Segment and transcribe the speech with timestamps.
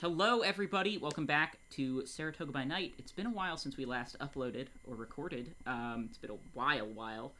[0.00, 0.96] Hello, everybody.
[0.96, 2.94] Welcome back to Saratoga by Night.
[2.98, 5.54] It's been a while since we last uploaded or recorded.
[5.66, 7.32] Um, it's been a while, while.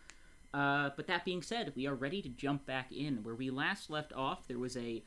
[0.52, 3.22] Uh, but that being said, we are ready to jump back in.
[3.22, 5.02] Where we last left off, there was a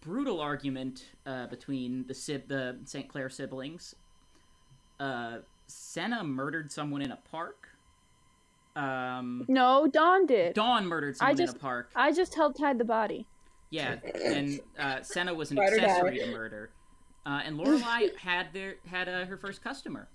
[0.00, 3.08] brutal argument uh, between the Sib- the St.
[3.08, 3.94] Clair siblings.
[4.98, 7.68] Uh, Senna murdered someone in a park.
[8.74, 10.54] Um, No, Dawn did.
[10.54, 11.90] Dawn murdered someone just- in a park.
[11.94, 13.26] I just helped hide the body.
[13.70, 16.70] Yeah, and uh, Senna was an Ride accessory to murder.
[17.24, 20.08] Uh, and Lorelai had their had uh, her first customer.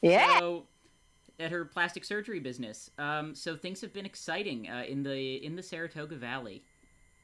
[0.00, 0.38] Yeah.
[0.38, 0.66] So,
[1.38, 2.90] at her plastic surgery business.
[2.98, 6.64] Um, so things have been exciting uh, in the in the Saratoga Valley.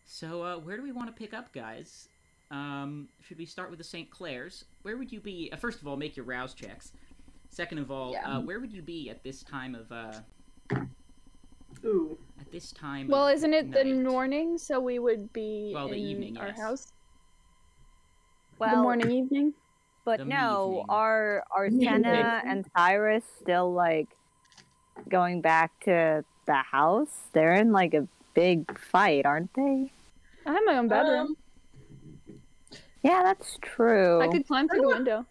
[0.05, 2.09] So uh, where do we want to pick up, guys?
[2.50, 4.11] Um, should we start with the St.
[4.11, 4.66] Clairs?
[4.83, 5.50] Where would you be?
[5.52, 6.92] Uh, first of all, make your rouse checks.
[7.48, 8.36] Second of all, Yeah.
[8.36, 10.12] uh, where would you be at this time of uh,
[11.84, 12.19] Ooh.
[12.42, 13.09] At this time?
[13.09, 14.59] Well, of isn't it the morning?
[14.59, 16.60] So we would be Well, the in evening, our yes.
[16.60, 16.92] house.
[18.59, 19.55] Well, the morning, evening.
[20.05, 20.86] but The no, evening.
[20.89, 21.84] are are Evening.
[21.89, 24.08] Senna and Cyrus still like
[25.08, 27.28] going back to the house?
[27.33, 29.92] They're in like a big fight, aren't they?
[30.47, 31.36] I have my own bedroom.
[32.28, 32.38] Um,
[33.03, 34.20] Yeah, that's true.
[34.20, 34.97] I could climb through the What?
[34.97, 35.27] window.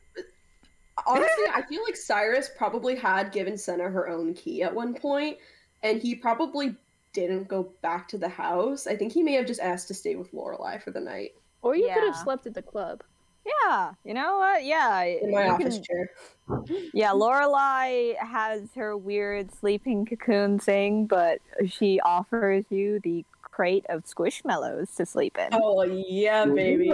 [1.07, 5.37] honestly, I feel like Cyrus probably had given Senna her own key at one point,
[5.83, 6.75] and he probably
[7.13, 8.87] didn't go back to the house.
[8.87, 11.75] I think he may have just asked to stay with Lorelai for the night Or
[11.75, 13.01] you could have slept at the club.
[13.45, 14.63] Yeah, you know what?
[14.65, 16.11] Yeah, in my office can- chair.
[16.93, 24.03] Yeah, Lorelai has her weird sleeping cocoon thing, but she offers you the crate of
[24.05, 25.49] squishmallows to sleep in.
[25.53, 26.91] Oh yeah, baby.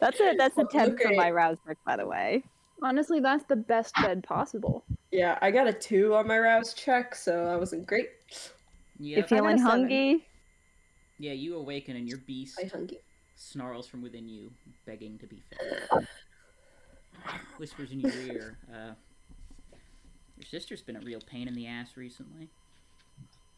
[0.00, 1.16] That's a that's a That's tenth of great.
[1.16, 2.42] my rouse brick, by the way.
[2.82, 4.82] Honestly, that's the best bed possible.
[5.12, 8.08] Yeah, I got a two on my rouse check, so that wasn't great.
[9.00, 9.16] Yep.
[9.16, 9.70] You feeling seven.
[9.70, 10.26] hungry?
[11.18, 12.98] Yeah, you awaken and your beast I hungry.
[13.34, 14.52] snarls from within you,
[14.84, 16.06] begging to be fed.
[17.56, 18.58] Whispers in your ear.
[18.70, 18.92] Uh,
[20.36, 22.50] your sister's been a real pain in the ass recently.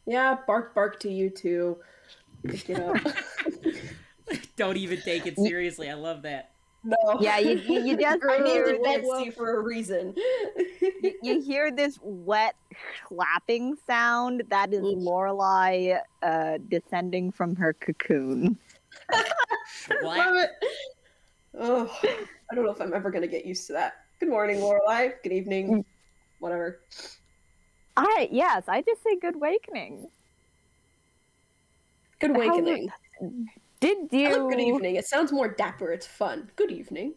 [0.05, 1.77] Yeah, bark bark to you too.
[2.45, 2.97] Pick it up.
[4.55, 5.89] Don't even take it seriously.
[5.89, 6.51] I love that.
[6.83, 7.17] No.
[7.19, 10.13] Yeah, you you, you just I need hear to this Nancy for a reason.
[10.81, 12.55] you, you hear this wet
[13.07, 14.43] clapping sound.
[14.49, 18.57] That is Lorelai uh, descending from her cocoon.
[20.01, 20.17] What?
[20.17, 20.49] Love it.
[21.59, 21.99] Oh,
[22.51, 24.05] I don't know if I'm ever gonna get used to that.
[24.19, 25.13] Good morning, Lorelai.
[25.23, 25.83] Good evening.
[26.39, 26.79] Whatever.
[27.97, 30.07] I yes, I just say good awakening.
[32.19, 32.89] Good How- awakening.
[33.83, 34.29] Did I you?
[34.47, 34.95] like good evening.
[34.95, 35.91] It sounds more dapper.
[35.91, 36.49] It's fun.
[36.55, 37.15] Good evening.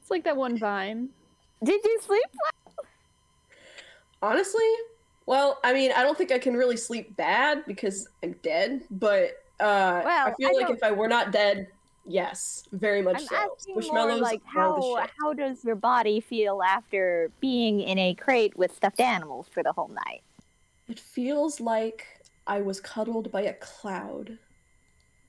[0.00, 1.10] It's like that one vine.
[1.62, 2.24] Did you sleep?
[4.22, 4.70] Honestly,
[5.26, 8.82] well, I mean, I don't think I can really sleep bad because I'm dead.
[8.90, 11.68] But uh, Well, I feel I like don't- if I were not dead,
[12.06, 13.36] yes, very much I'm so.
[13.36, 17.98] asking more Squishmallows like are the how how does your body feel after being in
[17.98, 20.22] a crate with stuffed animals for the whole night?
[20.88, 22.06] It feels like
[22.46, 24.38] I was cuddled by a cloud.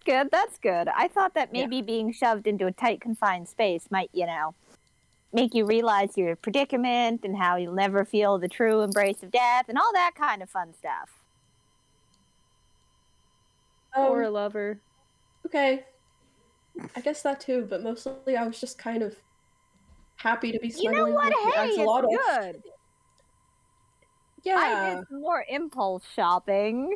[0.05, 0.87] Good, that's good.
[0.89, 1.61] I thought that Yeah.
[1.61, 4.53] maybe being shoved into a tight confined space might, you know,
[5.31, 9.65] make you realize your predicament and how you'll never feel the true embrace of death
[9.69, 11.09] and all that kind of fun stuff.
[13.95, 14.81] or a Um, lover.
[15.45, 15.85] okay.
[16.95, 19.15] I guess that too, but mostly I was just kind of
[20.15, 21.25] happy to be You know snuggling what?
[21.25, 22.09] with the Hey, it's axolotl.
[22.51, 22.63] good.
[24.43, 24.55] Yeah.
[24.57, 26.95] I did more impulse shopping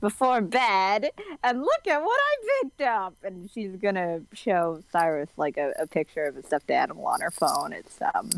[0.00, 1.10] before bed,
[1.42, 3.14] and look at what I picked up.
[3.22, 7.30] And she's gonna show Cyrus like a, a picture of a stuffed animal on her
[7.30, 7.72] phone.
[7.72, 8.30] It's um,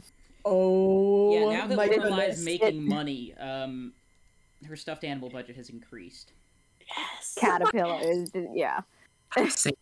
[0.46, 2.44] Oh Yeah, now that my Lorelai's goodness.
[2.44, 3.92] making money, um,
[4.66, 6.32] her stuffed animal budget has increased.
[6.96, 7.36] yes.
[7.38, 8.00] caterpillar.
[8.00, 8.80] is yeah.
[9.48, 9.74] Same,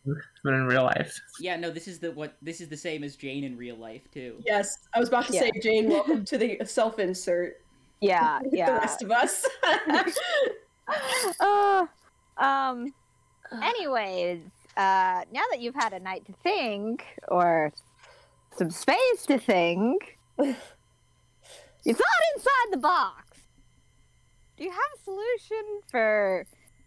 [0.42, 1.20] but in real life.
[1.38, 4.10] Yeah, no, this is the what this is the same as Jane in real life
[4.10, 4.42] too.
[4.44, 7.60] Yes, I was about to say, Jane, welcome to the self-insert.
[8.00, 9.46] Yeah, with The rest of us.
[11.40, 11.86] uh,
[12.36, 12.92] um.
[13.62, 14.40] Anyways,
[14.76, 17.72] uh, now that you've had a night to think, or
[18.56, 20.54] some space to think, you
[21.94, 23.38] thought inside the box.
[24.56, 26.46] Do you have a solution for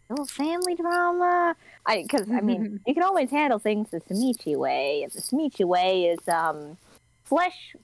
[0.09, 1.55] little family drama?
[1.85, 5.03] I, because I mean, you can always handle things the Tzimisce way.
[5.03, 6.77] And the Tzimisce way is um,
[7.23, 7.75] flesh,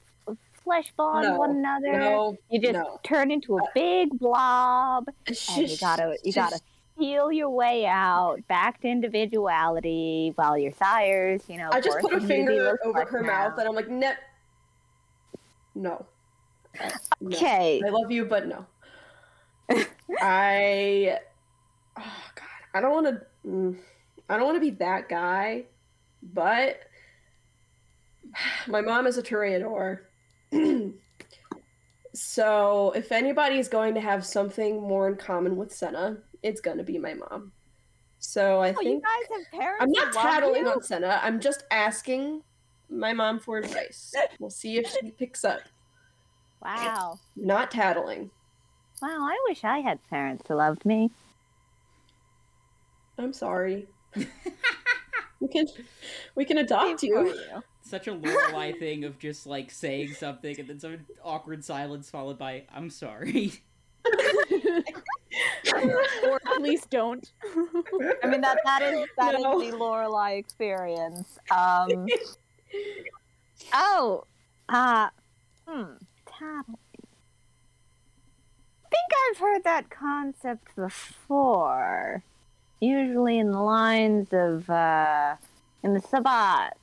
[0.64, 1.92] flesh bond No, one another.
[1.98, 3.00] no, You just no.
[3.04, 6.60] turn into a big blob and you gotta you gotta
[6.98, 11.70] feel your way out back to individuality while your sires, you know.
[11.72, 13.90] I just put a forcing you to be finger over her mouth, and I'm like,
[13.90, 14.18] "Nep,
[15.76, 16.06] no."
[17.22, 17.36] No.
[17.38, 17.82] Okay.
[17.86, 18.66] I love you, but no.
[20.22, 21.20] I,
[21.98, 22.44] oh god,
[22.74, 23.22] I don't want to.
[23.48, 23.78] Mm,
[24.30, 25.66] I don't want to be that guy
[26.32, 26.80] but
[28.68, 30.00] my mom is a Toreador.
[32.14, 36.98] So if anybody's going to have something more in common with Senna, it's gonna be
[36.98, 37.52] my mom.
[38.20, 39.84] So I Oh, you think guys have parents.
[39.84, 40.72] I'm not tattling you?
[40.72, 41.20] on Senna.
[41.22, 42.42] I'm just asking
[42.90, 44.14] my mom for advice.
[44.40, 45.62] We'll see if she picks up.
[46.64, 47.20] Wow.
[47.36, 48.30] Not tattling.
[49.02, 51.12] Wow, I wish I had parents who loved me.
[53.18, 53.88] I'm sorry.
[54.16, 55.68] we can
[56.36, 57.28] we can adopt you.
[57.28, 57.64] you.
[57.94, 62.40] Such a Lorelai thing of just like saying something and then some awkward silence followed
[62.40, 63.52] by "I'm sorry."
[66.26, 67.32] or please don't.
[68.24, 69.60] I mean that that is that is No.
[69.60, 71.38] the Lorelai experience.
[71.52, 72.08] Um
[73.72, 74.24] Oh,
[74.70, 75.10] uh
[75.68, 75.84] hmm,
[76.26, 76.78] tattling.
[78.86, 82.24] I think I've heard that concept before.
[82.80, 85.36] Usually in the lines of uh
[85.84, 86.76] in the Sabbat.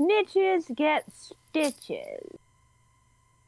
[0.00, 2.38] Snitches get stitches.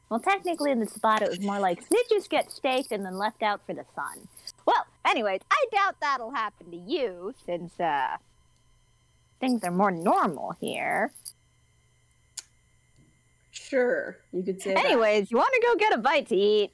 [0.09, 3.41] Well, technically in the Sabbat, it was more like snitches get staked and then left
[3.41, 4.27] out for the sun.
[4.65, 8.17] Well, anyways, I doubt that'll happen to you since uh
[9.39, 11.11] things are more normal here.
[13.51, 14.73] Sure, you could say.
[14.73, 14.83] that.
[14.85, 16.71] Anyways, you want to go get a bite to eat?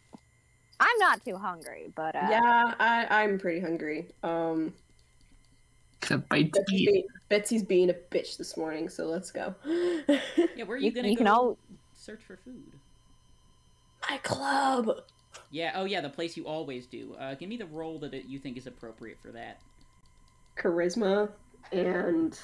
[0.79, 4.07] I'm not too hungry, but uh Yeah, I I'm pretty hungry.
[4.23, 4.73] Um,
[6.07, 7.05] The bite to Betsy's eat.
[7.29, 9.55] Being, Betsy's being a bitch this morning, so let's go.
[9.65, 11.57] Yeah, where are you, you, gonna you go can all
[11.93, 12.73] search for food?
[14.09, 14.89] My club.
[15.51, 17.15] Yeah, oh yeah, the place you always do.
[17.19, 19.59] Uh, give me the role that it, you think is appropriate for that.
[20.57, 21.29] charisma
[21.71, 22.39] and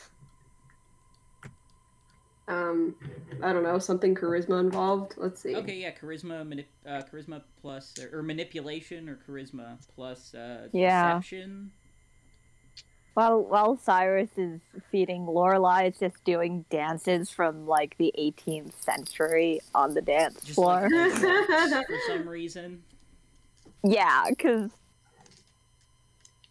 [2.50, 2.94] um
[3.42, 5.14] I don't know something charisma involved.
[5.18, 5.56] Let's see.
[5.56, 11.16] Okay, yeah, charisma, manip- uh, charisma plus or, or manipulation, or charisma plus uh, Yeah.
[11.16, 11.72] deception.
[13.14, 14.60] While while Cyrus is
[14.92, 20.56] feeding Lorelai, it's just doing dances from like the 18th century on the dance Just
[20.56, 20.90] floor.
[20.92, 22.82] like marks for some reason.
[23.84, 24.72] Yeah, because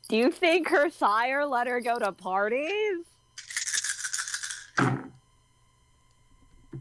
[0.08, 3.04] do you think her sire let her go to parties?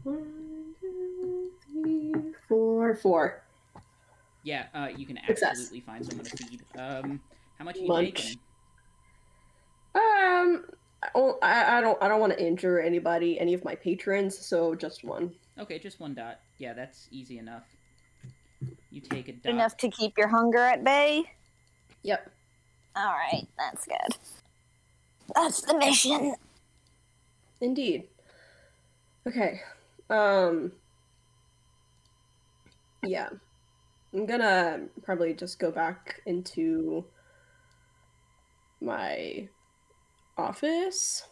[0.04, 2.14] One, two, three,
[2.48, 3.42] four, four.
[4.44, 5.50] Yeah, uh, you can Success.
[5.50, 6.60] absolutely find someone to feed.
[6.76, 7.20] Um,
[7.58, 8.14] how much are you Lunch.
[8.22, 8.38] taking?
[9.94, 10.64] Um,
[11.02, 14.38] I don't- I, I don't I don't want to injure anybody, any of my patrons,
[14.38, 15.32] so just one.
[15.58, 16.40] Okay, just one dot.
[16.58, 17.64] Yeah, that's easy enough.
[18.90, 19.52] You take a dot.
[19.52, 21.24] Enough to keep your hunger at bay?
[22.02, 22.30] Yep.
[22.96, 24.16] All right, that's good.
[25.34, 26.34] That's the mission.
[27.60, 28.04] Indeed.
[29.26, 29.60] Okay.
[30.10, 30.72] Um
[33.02, 33.28] Yeah.
[34.14, 37.04] I'm gonna probably just go back into
[38.80, 39.48] my
[40.36, 41.24] office.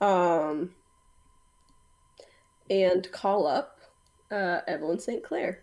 [0.00, 0.74] Um
[2.70, 3.78] and call up
[4.30, 5.22] uh Evelyn St.
[5.24, 5.60] Clair.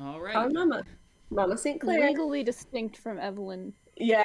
[0.00, 0.34] All right.
[0.34, 0.52] Hi right.
[0.54, 0.82] mama.
[1.30, 1.80] Mama St.
[1.80, 2.08] Clair.
[2.08, 3.72] Legally distinct from Evelyn.
[3.96, 4.22] Yeah.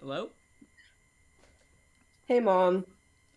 [0.00, 0.30] Hello.
[2.26, 2.84] hey mom.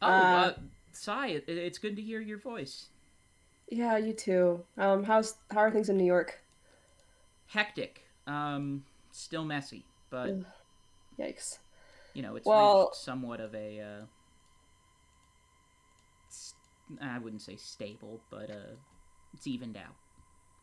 [0.02, 0.54] Oh, Uh, uh,
[0.92, 2.88] Sai, it, it's good to hear your voice.
[3.69, 4.64] Yeah, you too.
[4.78, 6.40] Um how's how are things in New York?
[7.48, 8.04] Hectic.
[8.25, 10.45] Um, still messy, but Ugh.
[11.19, 11.59] Yikes.
[12.13, 13.80] you know, it's Well- somewhat of a.
[13.81, 14.06] Uh,
[17.02, 18.76] I wouldn't say stable, but uh,
[19.33, 19.94] it's evened out.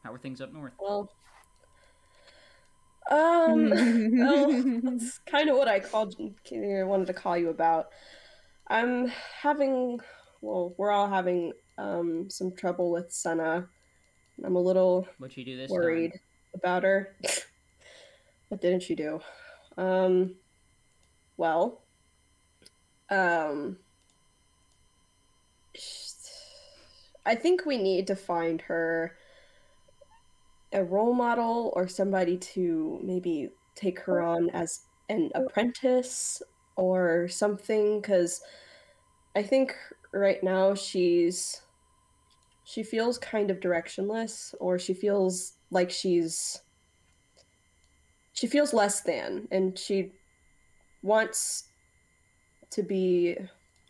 [0.03, 0.73] How are things up north?
[0.81, 1.11] Well,
[3.11, 3.71] um,
[4.19, 6.15] well, that's kind of what I called.
[6.19, 7.89] Wanted to call you about.
[8.69, 9.09] I'm
[9.43, 10.01] having,
[10.41, 13.69] well, we're all having um some trouble with Senna.
[14.45, 16.21] I'm a little What you do this worried time?
[16.55, 17.15] about her.
[18.55, 19.19] what didn't she do?
[19.77, 20.37] Um,
[21.37, 21.83] well,
[23.11, 23.79] um,
[27.27, 29.17] I think we need to find her
[30.73, 36.41] a role model or somebody to maybe take her on as an apprentice
[36.77, 38.41] or something because
[39.35, 39.75] I think
[40.13, 41.61] right now she's
[42.63, 46.61] she feels kind of directionless or she feels like she's
[48.35, 50.13] she feels less than and she
[51.03, 51.65] wants
[52.71, 53.37] to be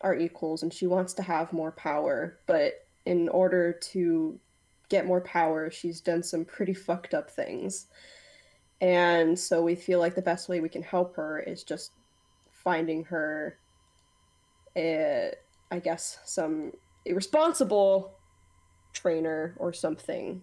[0.02, 2.38] our equals and she wants to have more power.
[2.46, 4.38] But in order to
[4.90, 7.86] get more power she's done some pretty fucked up things.
[8.80, 11.92] And so we feel like the best way we can help her is just
[12.52, 13.58] finding her
[14.76, 15.30] uh,
[15.70, 16.72] i guess some
[17.04, 18.12] irresponsible
[18.92, 20.42] trainer or something.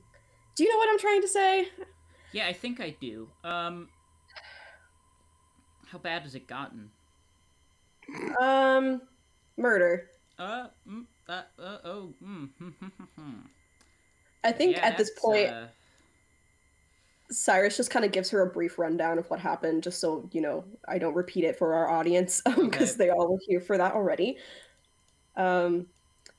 [0.55, 1.67] Do you know what i'm trying to say
[2.33, 3.27] Yeah, I think I do.
[3.43, 3.89] Um,
[5.87, 6.89] how bad has it gotten?
[8.41, 9.01] Um,
[9.57, 10.09] murder.
[10.39, 12.49] Uh, mm, uh, uh oh, mm,
[14.43, 15.67] I think Yeah, at this point, uh,
[17.29, 20.41] Cyrus just kind of gives her a brief rundown of what happened, just so you
[20.41, 22.91] know I don't repeat it for our audience because Okay.
[22.97, 24.37] they all were here for that already.
[25.35, 25.87] Um,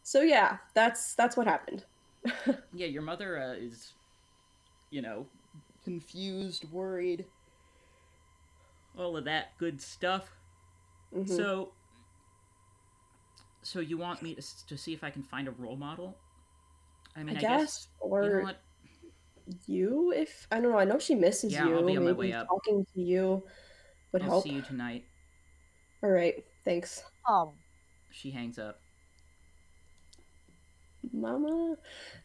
[0.03, 1.85] so yeah, that's that's what happened.
[2.73, 3.95] yeah, your mother uh, is,
[4.91, 5.27] you know,
[5.85, 7.25] confused, worried,
[8.99, 10.29] all of that good stuff.
[11.15, 11.27] Mhm.
[11.37, 11.73] So,
[13.63, 16.17] so you want me to, to see if I can find a role model?
[17.17, 18.57] I mean, I I, guess, you or know what?
[19.67, 21.75] you, if I don't know, I know she misses Yeah, you.
[21.77, 22.47] I'll be on my way up.
[22.49, 23.43] talking to you
[24.13, 24.45] would I'll help.
[24.45, 25.05] see you tonight.
[26.03, 27.51] All right, thanks, Um,
[28.11, 28.81] She hangs up.
[31.13, 31.77] Mama.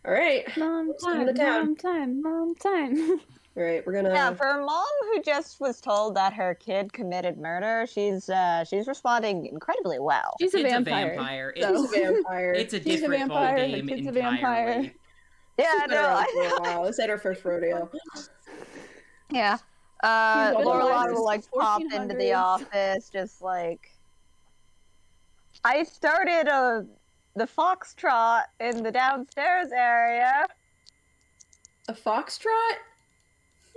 [0.06, 3.20] All right, Mom time, to mom time, mom time.
[3.58, 4.10] all right, we're gonna.
[4.14, 8.64] yeah, for a mom who just was told that her kid committed murder, she's uh,
[8.64, 10.36] she's responding incredibly well.
[10.40, 11.06] She's a it's vampire.
[11.06, 11.54] a vampire.
[11.56, 12.54] She's It's, a vampire.
[12.54, 14.92] it's a She's a different ball vampire, her game kid's a vampire.
[15.58, 16.86] Yeah, She's been no, around I for a.
[16.86, 17.90] This ain't her first rodeo.
[19.32, 19.58] Yeah.
[20.04, 23.92] Uh, She's Lorelai will like pop into the office, just like
[25.64, 26.86] I started a
[27.36, 30.46] the foxtrot in the downstairs area.
[31.88, 32.76] A foxtrot?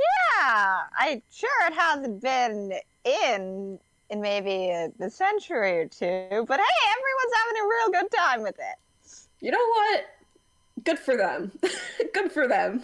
[0.00, 2.72] Yeah, I sure it hasn't been
[3.04, 3.78] in
[4.10, 8.42] in maybe a, a century or two, but hey, everyone's having a real good time
[8.42, 8.76] with it.
[9.40, 10.04] You know what?
[10.84, 11.52] Good for them.
[12.14, 12.82] Good for them.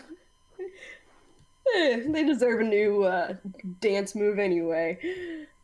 [1.75, 3.35] Eh, they deserve a new uh,
[3.81, 4.99] dance move anyway.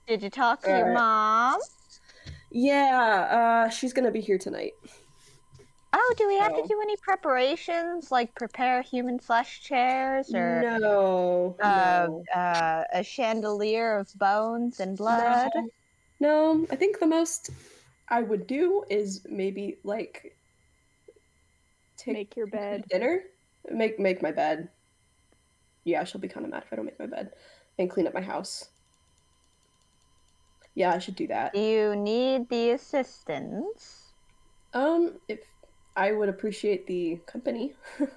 [0.09, 1.61] Did you talk to your mom?
[2.51, 4.73] Yeah, uh, she's gonna be here tonight.
[5.95, 6.63] Oh, do we have Oh.
[6.63, 11.57] to do any preparations, like prepare human flesh chairs or No.
[11.61, 12.25] uh, no.
[12.35, 15.51] uh, a chandelier of bones and blood?
[15.55, 15.71] No.
[16.21, 17.51] no, I think the most
[18.09, 20.37] I would do is maybe like
[21.97, 22.85] take Make your bed.
[22.89, 23.25] dinner,
[23.71, 24.71] make make my bed.
[25.85, 27.33] Yeah, she'll be kind of mad if I don't make my bed,
[27.79, 28.71] and clean up my house.
[30.75, 31.53] Yeah, I should do that.
[31.53, 34.15] Do you need the assistance?
[34.73, 35.41] Um, if
[35.97, 37.75] I would appreciate the company.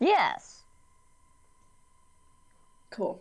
[0.00, 0.62] Yes.
[2.90, 3.20] cool.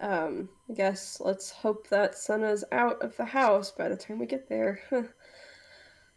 [0.00, 4.26] Um, I guess let's hope that Senna's out of the house by the time we
[4.26, 4.80] get there.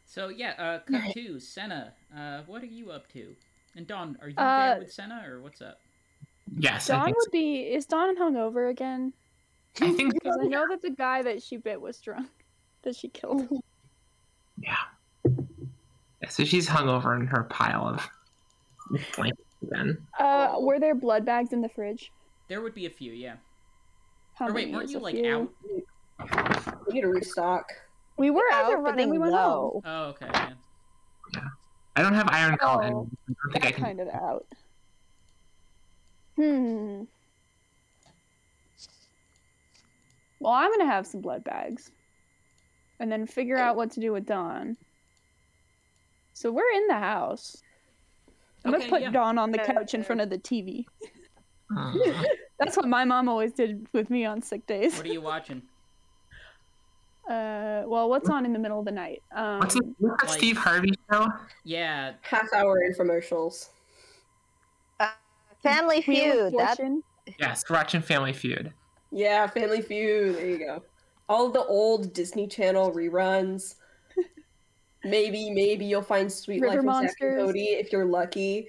[0.05, 1.93] So yeah, uh, cut to Senna.
[2.17, 3.36] Uh, what are you up to?
[3.75, 5.79] And Dawn, are you Uh, there with Senna or what's up?
[6.58, 7.17] Yes, I Dawn think.
[7.17, 7.60] would be.
[7.63, 9.13] Is Dawn hungover again?
[9.81, 10.13] I think.
[10.15, 12.27] Because I know that the guy that she bit was drunk.
[12.81, 13.50] That she killed.
[14.61, 14.75] Yeah.
[16.21, 16.29] yeah.
[16.29, 18.09] So she's hung over in her pile of
[19.15, 19.97] blankets again.
[20.19, 22.11] Uh, were there blood bags in the fridge?
[22.47, 23.35] There would be a few, yeah.
[24.35, 25.35] How or wait, many weren't you a like few?
[25.35, 25.49] out?
[26.87, 27.71] we need to restock.
[28.17, 29.81] We were out, are but then we went low.
[29.85, 30.27] Oh, okay.
[30.33, 31.41] Yeah.
[31.95, 33.09] I don't have iron Oh, and I don't
[33.53, 33.83] think I That can.
[33.83, 34.45] kind of out.
[36.35, 37.03] Hmm.
[40.39, 41.91] Well, I'm gonna have some blood bags,
[43.00, 44.77] and then figure out what to do with Dawn.
[46.34, 47.58] So we're in the house.
[48.65, 49.12] I'm Okay, gonna put yeah.
[49.12, 50.86] Dawn on the couch in front of the TV.
[51.75, 51.94] Uh,
[52.60, 54.98] That's what my mom always did with me on sick days.
[54.98, 55.62] What are you watching?
[57.29, 59.22] Uh, well, what's on in the middle of the night?
[59.36, 59.84] Um, what's it?
[60.00, 61.27] What's that like- Steve Harvey show?
[61.63, 63.70] Yeah, Half hour infomercials.
[65.62, 66.53] Family Feud.
[66.58, 67.03] That Fortune.
[67.39, 68.74] Yes, we're watching Family Feud.
[69.12, 70.38] Yeah, Family Feud.
[70.38, 70.82] There you go.
[71.29, 73.75] All the old Disney Channel reruns.
[75.03, 78.67] maybe, maybe you'll find Suite River Life of Zack and Cody if you're lucky.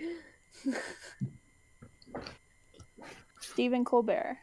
[3.40, 4.36] Stephen Colbert.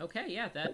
[0.00, 0.72] Okay, yeah, that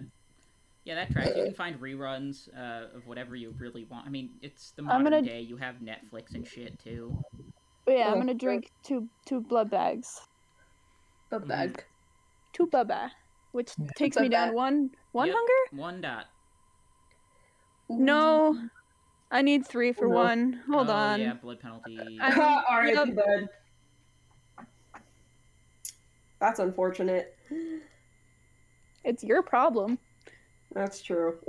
[0.83, 1.31] yeah, that tracks.
[1.35, 4.05] You can find reruns uh, of whatever you really want.
[4.07, 5.41] I mean, it's the I'm modern gonna- day.
[5.41, 7.17] You have Netflix and shit too.
[7.85, 10.21] But yeah, I'm Oh, gonna drink two two blood bags,
[11.29, 11.47] The Mhm.
[11.47, 11.85] bag.
[12.53, 13.11] two baba,
[13.51, 13.87] which Yeah.
[13.95, 14.55] takes me down Baba.
[14.57, 15.35] one one Yep.
[15.35, 15.81] hunger.
[15.81, 16.25] One dot.
[17.89, 18.57] No,
[19.29, 20.15] I need three for No.
[20.15, 20.63] one.
[20.69, 21.19] Hold oh, on.
[21.19, 22.17] Yeah, blood penalty.
[22.21, 22.95] I- R.I.P.
[22.95, 23.15] Yep.
[23.15, 23.49] bud.
[26.39, 27.37] That's unfortunate.
[29.03, 29.99] It's your problem.
[30.73, 31.37] That's true.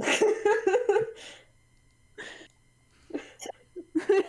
[3.95, 4.25] we're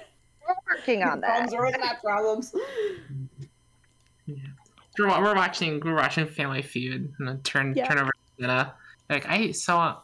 [0.70, 1.50] working on that.
[1.50, 2.56] Problems always have problems.
[4.98, 5.80] We're, we're watching.
[5.84, 7.88] We're watching Family Feud, and then turn Yeah.
[7.88, 8.76] turn over to Jenna.
[9.10, 10.00] Like I saw.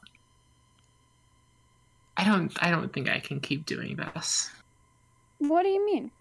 [2.17, 2.51] I don't.
[2.61, 4.49] I don't think I can keep doing this.
[5.37, 6.11] What do you mean?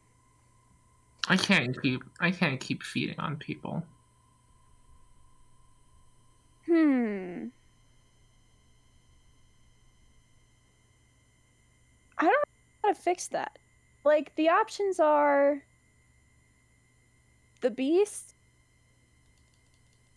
[1.29, 2.03] I can't keep.
[2.21, 3.85] I can't keep feeding on people.
[6.67, 7.47] Hmm.
[12.19, 13.59] I don't know how to fix that.
[14.05, 15.63] Like the options are
[17.61, 18.35] the beast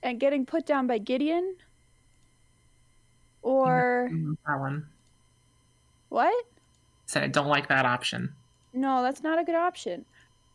[0.04, 1.56] and getting put down by Gideon
[3.42, 4.88] or Mm, That one.
[6.10, 6.46] what?
[7.06, 8.34] Said I don't like that option.
[8.74, 10.06] No, that's not a good option.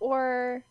[0.00, 0.64] Or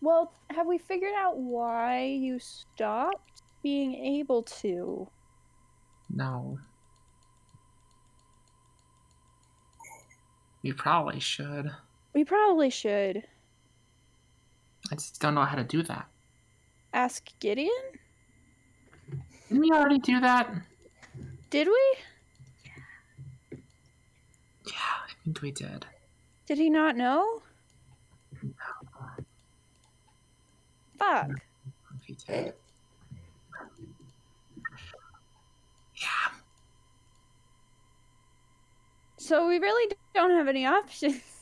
[0.00, 5.08] well, have we figured out why you stopped being able to?
[6.10, 6.58] No.
[10.62, 11.70] We probably should.
[12.14, 13.24] We probably should
[14.90, 16.06] I just don't know how to do that.
[16.92, 17.70] Ask Gideon.
[19.48, 20.48] Didn't we already do that?
[21.50, 21.96] Did we?
[24.66, 25.86] Yeah, I think we did.
[26.46, 27.42] Did he not know?
[28.42, 28.50] No.
[30.98, 31.28] Fuck.
[32.08, 32.54] We did.
[35.96, 36.32] Yeah.
[39.18, 41.20] So we really don't have any options.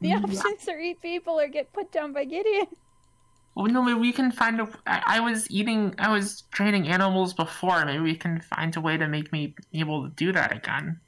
[0.00, 2.66] The Mm, options are eat people or get put down by Gideon.
[3.58, 4.68] Well, no, maybe we can find a.
[4.86, 5.92] I, I was eating.
[5.98, 7.84] I was training animals before.
[7.84, 11.00] Maybe we can find a way to make me able to do that again.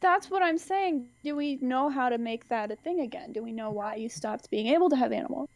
[0.00, 1.06] That's what I'm saying.
[1.22, 3.34] Do we know how to make that a thing again?
[3.34, 5.50] Do we know why you stopped being able to have animals?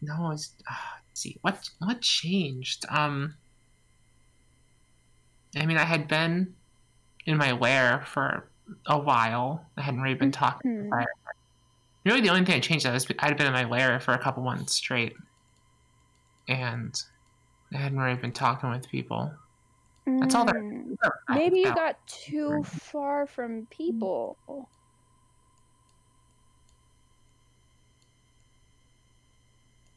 [0.00, 0.52] No, it's.
[0.70, 0.74] Uh,
[1.08, 2.84] let's see what what changed.
[2.88, 3.34] Um.
[5.56, 6.54] I mean, I had been
[7.26, 8.48] in my lair for
[8.86, 9.66] a while.
[9.76, 10.88] I hadn't really been talking.
[10.88, 11.02] Hmm.
[12.04, 14.18] Really, the only thing that changed that was I'd been in my lair for a
[14.18, 15.14] couple months straight,
[16.48, 16.94] and
[17.72, 19.32] I hadn't really been talking with people.
[20.06, 20.96] That's all there- Mm.
[21.30, 24.36] Maybe you got too far from people.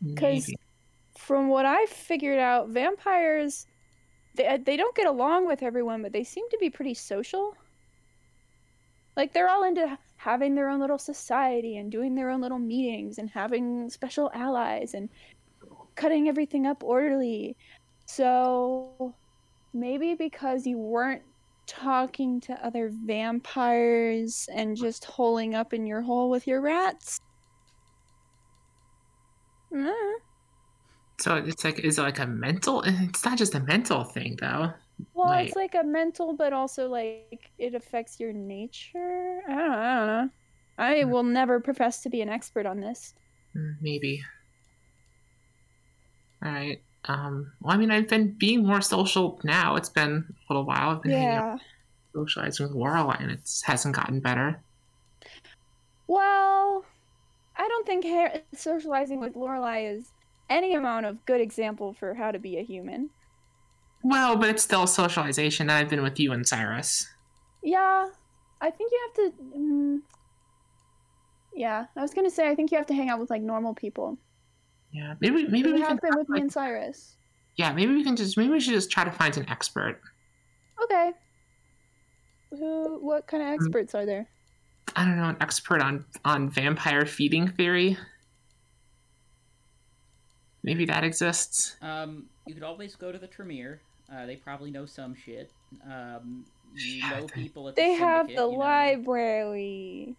[0.04, 0.52] Because
[1.18, 3.66] from what I've figured out, vampires
[4.36, 7.56] they they don't get along with everyone, but they seem to be pretty social.
[9.16, 13.18] Like they're all into having their own little society and doing their own little meetings
[13.18, 15.10] and having special allies and
[15.98, 17.58] cutting everything up orderly.
[18.06, 19.14] So
[19.74, 21.24] maybe because you weren't
[21.66, 27.20] talking to other vampires and just holing up in your hole with your rats.
[29.74, 29.92] Mm.
[31.20, 32.84] So it's like is it like a mental?
[32.86, 34.72] It's not just a mental thing though.
[35.14, 39.42] Well, Like- it's like a mental, but also like it affects your nature.
[39.48, 40.30] I don't, I don't know.
[40.78, 41.10] I Hmm.
[41.12, 43.14] will never profess to be an expert on this.
[43.56, 44.24] Mm, Maybe.
[46.44, 46.82] All right.
[47.06, 47.54] Um.
[47.62, 49.76] Well, I mean, I've been being more social now.
[49.76, 50.90] It's been a little while.
[50.90, 51.60] I've been hanging out,
[52.14, 54.60] socializing with Lorelai, and it hasn't gotten better.
[56.08, 56.86] Well,
[57.56, 58.06] I don't think
[58.54, 60.12] socializing with Lorelai is
[60.50, 63.10] any amount of good example for how to be a human.
[64.04, 65.70] Well, but it's still socialization.
[65.70, 67.10] I've been with you and Cyrus.
[67.64, 68.08] Yeah,
[68.62, 69.44] I think you have to.
[69.58, 70.00] Mm,
[71.54, 73.74] yeah, I was gonna say I think you have to hang out with like normal
[73.74, 74.18] people.
[74.92, 75.16] Yeah.
[75.20, 75.48] Maybe.
[75.48, 76.10] Maybe You we have can.
[76.12, 77.16] been with me and Cyrus.
[77.56, 77.72] Yeah.
[77.74, 78.38] Maybe we can just.
[78.38, 80.00] Maybe we should just try to find an expert.
[80.84, 81.12] Okay.
[82.52, 83.00] Who?
[83.06, 83.56] What kind of Hmm.
[83.56, 84.28] experts are there?
[84.96, 87.98] I don't know, an expert on on vampire feeding theory.
[90.64, 91.78] Maybe that exists.
[91.82, 93.82] Um, you could always go to the Tremere.
[94.12, 95.52] Uh, they probably know some shit.
[95.90, 96.46] Um,
[96.76, 98.50] you Yeah, know they- people at the They have the you know.
[98.50, 100.16] library.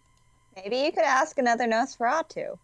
[0.55, 2.57] Maybe you could ask another Nosferatu.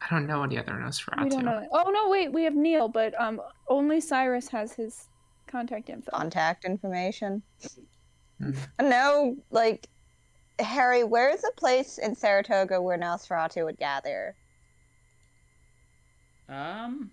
[0.00, 1.24] I don't know any other Nosferatu.
[1.24, 1.66] We don't know.
[1.72, 5.08] Oh no, wait, we have Neil, but um, only Cyrus has his
[5.46, 6.10] contact info.
[6.12, 7.42] Contact information.
[8.40, 8.52] Hmm.
[8.80, 9.88] No, like,
[10.60, 14.36] Harry, where's a place in Saratoga where Nosferatu would gather?
[16.48, 17.10] Um,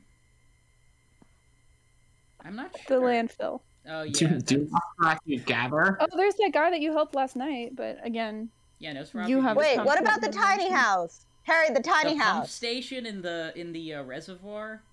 [2.43, 2.99] I'm not sure.
[2.99, 3.61] The landfill.
[3.89, 4.11] Oh yeah.
[4.13, 4.69] Do, do
[5.01, 5.97] Nosferatu gather?
[5.99, 9.27] Oh, there's that guy that you helped last night, but again, yeah, Nosferatu.
[9.29, 10.77] You have- Wait, what about the the tiny dimension.
[10.77, 11.25] house?
[11.45, 12.51] Harry, the the tiny pump house.
[12.51, 14.83] station in the in the uh, reservoir.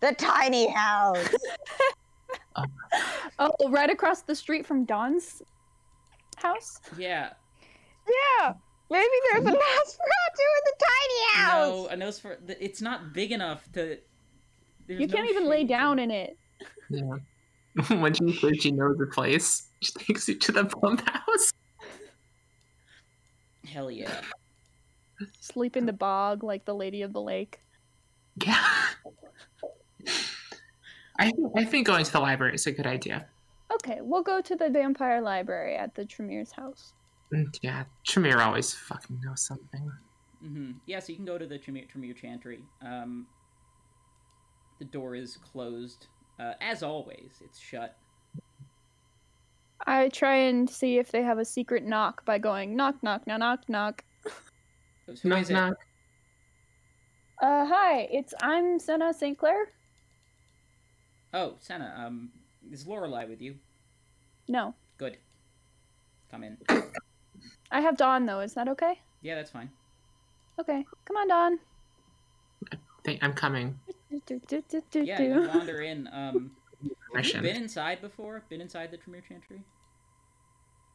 [0.00, 1.28] The tiny house.
[3.38, 5.42] oh, right across the street from Don's
[6.36, 6.80] house.
[6.96, 7.30] Yeah.
[8.40, 8.52] yeah.
[8.90, 11.68] Maybe there's a Nosferatu in the tiny house.
[11.68, 12.46] No, a Nosfer.
[12.46, 13.98] th- It's not big enough to.
[14.86, 16.36] there's you can't even lay shade to- down in it.
[16.90, 17.18] Yeah.
[18.00, 21.52] when she says she knows the place, she takes you to the pump house.
[23.66, 24.20] Hell yeah.
[25.40, 27.58] Sleep in the bog like the Lady of the Lake.
[28.44, 28.64] Yeah.
[31.18, 33.26] I think, I think going to the library is a good idea.
[33.72, 36.94] Okay, we'll go to the vampire library at the Tremere's house.
[37.34, 39.90] Mm, Yeah, Tremere always fucking knows something.
[40.40, 42.60] hmm Yeah, so you can go to the Tremere, Tremere Chantry.
[42.86, 43.26] Um,
[44.78, 46.06] the door is closed
[46.40, 47.96] Uh, as always, it's shut.
[49.86, 53.38] I try and see if they have a secret knock by going knock knock knock
[53.40, 54.04] knock knock.
[55.08, 55.54] So who Knock, is it?
[55.54, 55.74] knock.
[57.40, 59.38] Uh, hi, it's I'm Senna St.
[59.38, 59.68] Clair.
[61.32, 61.94] Oh, Senna.
[61.96, 62.30] Um,
[62.70, 63.54] is Lorelai with you?
[64.48, 65.16] No, Good.
[66.30, 66.58] Come in.
[67.70, 68.40] I have Dawn though.
[68.40, 69.00] Is that okay?
[69.22, 69.70] Yeah, that's fine.
[70.60, 71.58] Okay, come on, Dawn.
[73.04, 73.78] Think- I'm coming.
[74.10, 75.24] Yeah, do.
[75.24, 76.08] you wander in.
[76.12, 76.50] Um,
[77.14, 78.42] have you been inside before?
[78.50, 79.62] Been inside the Tremere Chantry?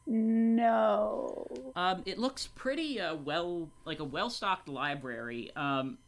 [0.06, 1.46] No.
[1.74, 5.50] Um, it looks pretty uh, well, like a well-stocked library.
[5.56, 5.98] Um,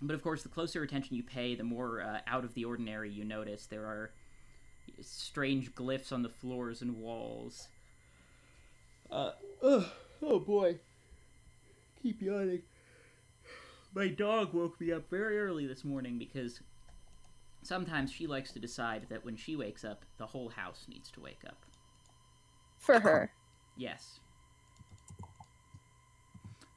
[0.00, 3.10] but of course, the closer attention you pay, the more uh, out of the ordinary
[3.10, 3.66] you notice.
[3.66, 4.12] There are
[5.00, 7.68] strange glyphs on the floors and walls.
[9.10, 9.32] Uh,
[9.62, 9.90] oh,
[10.22, 10.78] oh boy,
[12.02, 12.62] keep yawning.
[13.94, 16.60] My dog woke me up very early this morning because
[17.62, 21.20] sometimes she likes to decide that when she wakes up, the whole house needs to
[21.20, 21.56] wake up.
[22.78, 23.32] For her.
[23.76, 24.20] Yes.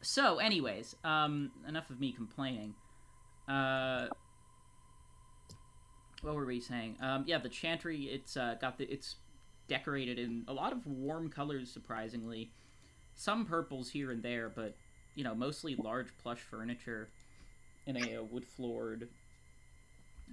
[0.02, 2.74] So, anyways, um, enough of me complaining.
[3.48, 4.08] Uh,
[6.22, 6.98] what were we saying?
[7.02, 8.04] Um, yeah, the chantry.
[8.04, 8.86] It's uh, got the.
[8.86, 9.16] It's
[9.68, 12.52] decorated in a lot of warm colors, surprisingly.
[13.16, 14.76] Some purples here and there, but
[15.16, 17.10] you know, mostly large plush furniture
[17.86, 19.08] in a, uh wood floored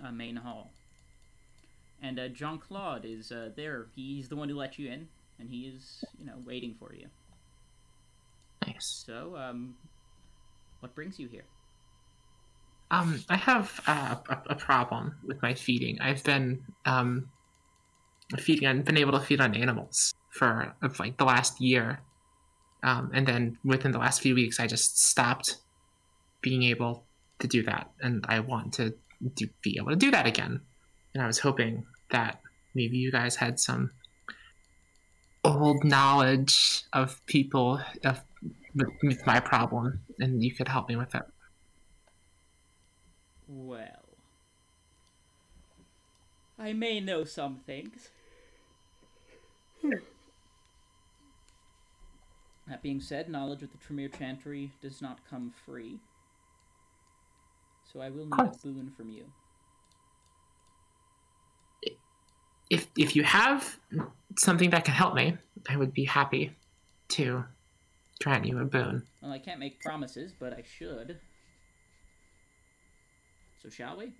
[0.04, 0.70] uh, main hall.
[2.02, 3.87] And uh, Jean Claude is uh, there.
[3.94, 7.07] He's the one who let you in, and he is, you know, waiting for you.
[8.66, 9.05] Nice.
[9.07, 9.77] So, um,
[10.81, 11.44] what brings you here?
[12.90, 16.01] Um, I have uh, a, a problem with my feeding.
[16.01, 17.29] I've been um,
[18.38, 18.66] feeding.
[18.66, 22.01] I've been able to feed on animals for like the last year,
[22.83, 25.57] um, and then within the last few weeks, I just stopped
[26.40, 27.05] being able
[27.40, 28.94] to do that, and I want to
[29.35, 30.61] do, be able to do that again.
[31.14, 32.40] And I was hoping that
[32.74, 33.90] maybe you guys had some
[35.44, 38.22] old knowledge of people of
[38.74, 41.22] with, with my problem, and you could help me with it.
[43.46, 44.16] Well,
[46.59, 48.11] I may know some things.
[52.68, 56.01] that being said, knowledge of the Tremere Chantry does not come free.
[57.90, 59.24] So I will need a boon from you.
[62.70, 63.78] If if you have
[64.37, 65.37] something that can help me,
[65.68, 66.54] I would be happy
[67.11, 67.44] to
[68.22, 69.02] grant you a boon.
[69.22, 71.18] Well, I can't make promises, but I should.
[73.62, 74.12] So shall we?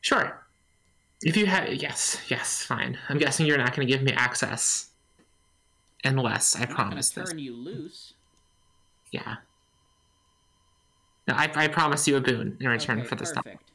[0.00, 0.44] Sure.
[1.22, 2.96] If you have yes, yes, fine.
[3.08, 4.90] I'm guessing you're not going to give me access
[6.04, 7.28] unless I I'm not promise this.
[7.28, 8.14] turn you loose.
[9.10, 9.36] Yeah.
[11.26, 13.44] No, I, I promise you a boon in return Okay, for this stuff.
[13.44, 13.70] perfect.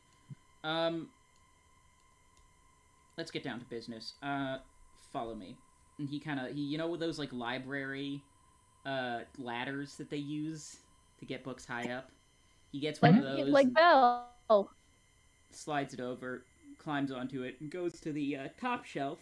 [0.63, 1.09] Um,
[3.17, 4.13] let's get down to business.
[4.21, 4.57] Uh,
[5.11, 5.57] follow me.
[5.99, 8.23] And he kind of he, you know, those like library,
[8.85, 10.77] uh, ladders that they use
[11.19, 12.11] to get books high up.
[12.71, 14.29] He gets one Like, of those, like and Belle.
[15.51, 16.45] slides it over,
[16.77, 19.19] climbs onto it, and goes to the uh, top shelf.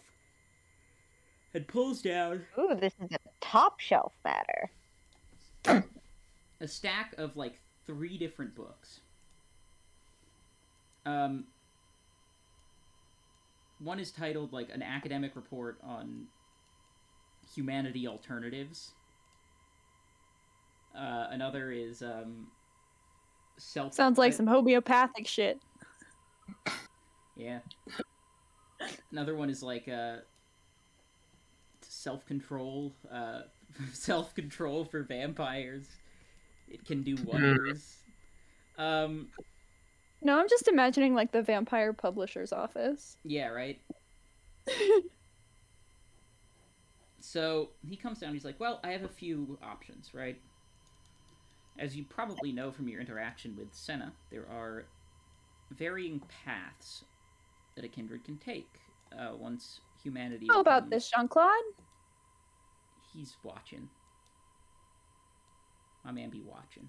[1.54, 4.70] And pulls down Ooh, this is a top shelf matter.
[6.60, 9.00] a stack of like three different books.
[11.04, 11.44] Um,
[13.82, 16.26] one is titled like an academic report on
[17.54, 18.92] humanity alternatives.
[20.96, 22.46] Uh, another is um,
[23.58, 23.94] self.
[23.94, 25.60] Sounds like uh, some homeopathic shit.
[27.34, 27.60] Yeah.
[29.10, 30.16] Another one is like uh,
[31.80, 32.92] self control.
[33.10, 33.40] Uh,
[33.94, 35.86] self control for vampires.
[36.68, 37.96] It can do wonders.
[38.76, 39.28] Um,
[40.22, 43.16] No, I'm just imagining like the vampire publisher's office.
[43.24, 43.80] yeah, right.
[47.24, 48.34] So he comes down.
[48.34, 50.38] He's like, "Well, I have a few options, right?
[51.78, 54.84] As you probably know from your interaction with Senna, there are
[55.70, 57.04] varying paths
[57.76, 58.68] that a kindred can take
[59.16, 60.46] uh, once humanity.
[60.50, 61.48] How about this, Jean Claude?
[63.14, 63.88] He's watching.
[66.04, 66.88] My man be watching.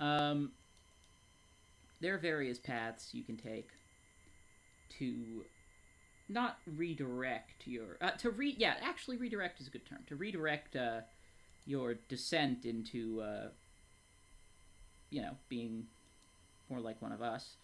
[0.00, 0.52] Um,
[2.00, 3.68] there are various paths you can take
[4.98, 5.44] to
[6.28, 10.76] not redirect your uh, to re yeah actually redirect is a good term to redirect
[10.76, 11.00] uh,
[11.66, 13.48] your descent into uh,
[15.10, 15.86] you know being
[16.68, 17.56] more like one of us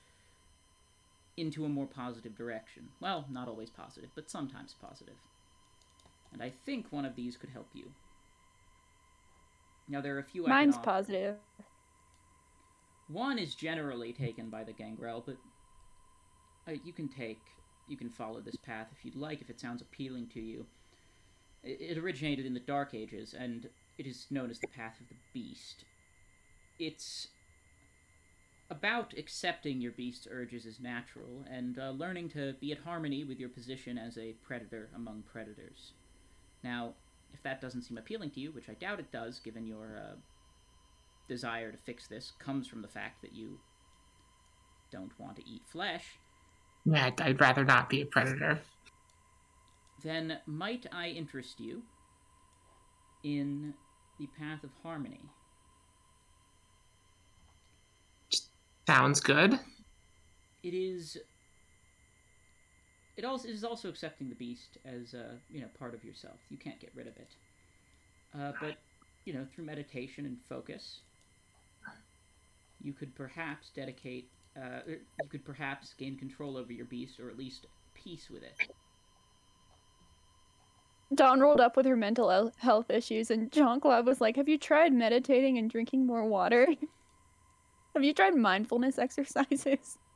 [1.37, 2.89] into a more positive direction.
[3.01, 5.17] Well, not always positive, but sometimes positive.
[6.33, 7.93] and I think one of these could help you.
[9.89, 10.47] Now there are a few.
[10.47, 11.37] Mine's positive.
[13.09, 15.37] One is generally taken by the gangrel, but
[16.69, 17.41] uh, you can take,
[17.87, 20.67] you can follow this path if you'd like, if it sounds appealing to you.
[21.63, 25.09] It, it originated in the Dark Ages, and it is known as the Path of
[25.09, 25.85] the Beast.
[26.79, 27.29] It's
[28.69, 33.39] about accepting your beast's urges as natural and uh, learning to be at harmony with
[33.39, 35.93] your position as a predator among predators.
[36.65, 36.95] Now,
[37.33, 40.17] if that doesn't seem appealing to you, which I doubt it does, given your uh,
[41.29, 43.59] desire to fix this comes from the fact that you
[44.93, 46.05] don't want to eat flesh,
[46.85, 48.61] Yeah, I'd- rather not be a predator.
[50.03, 51.83] then might I interest you
[53.25, 53.75] in
[54.19, 55.29] the path of harmony?
[58.87, 59.59] Sounds good.
[60.63, 61.17] It is.
[63.17, 66.39] It also it is also accepting the beast as uh, you know part of yourself.
[66.51, 67.29] You can't get rid of it.
[68.39, 68.77] Uh, but
[69.25, 71.01] you know through meditation and focus,
[72.87, 74.31] you could perhaps dedicate.
[74.57, 78.43] Uh, er, you could perhaps gain control over your beast, or at least peace with
[78.45, 78.71] it.
[81.15, 84.57] Dawn rolled up with her mental health issues, and Jean Claude was like, Have you
[84.57, 86.67] tried meditating and drinking more water?
[87.95, 89.99] Have you tried mindfulness exercises?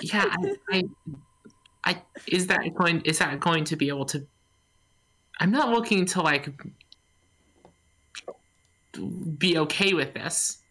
[0.00, 0.82] Yeah, I, I,
[1.84, 4.26] I is that going is that going to be able to?
[5.40, 6.48] I'm not looking to like
[9.36, 10.62] be okay with this.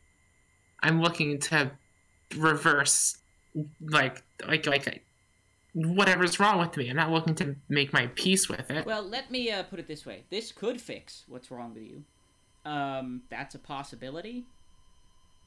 [0.81, 1.71] I'm looking to
[2.35, 3.17] reverse
[3.81, 5.03] like like like
[5.73, 6.89] whatever's wrong with me.
[6.89, 8.85] I'm not looking to make my peace with it.
[8.85, 12.03] Well, let me uh, put it this way: this could fix what's wrong with you.
[12.65, 14.45] Um, that's a possibility.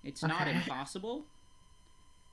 [0.02, 1.26] It's not impossible.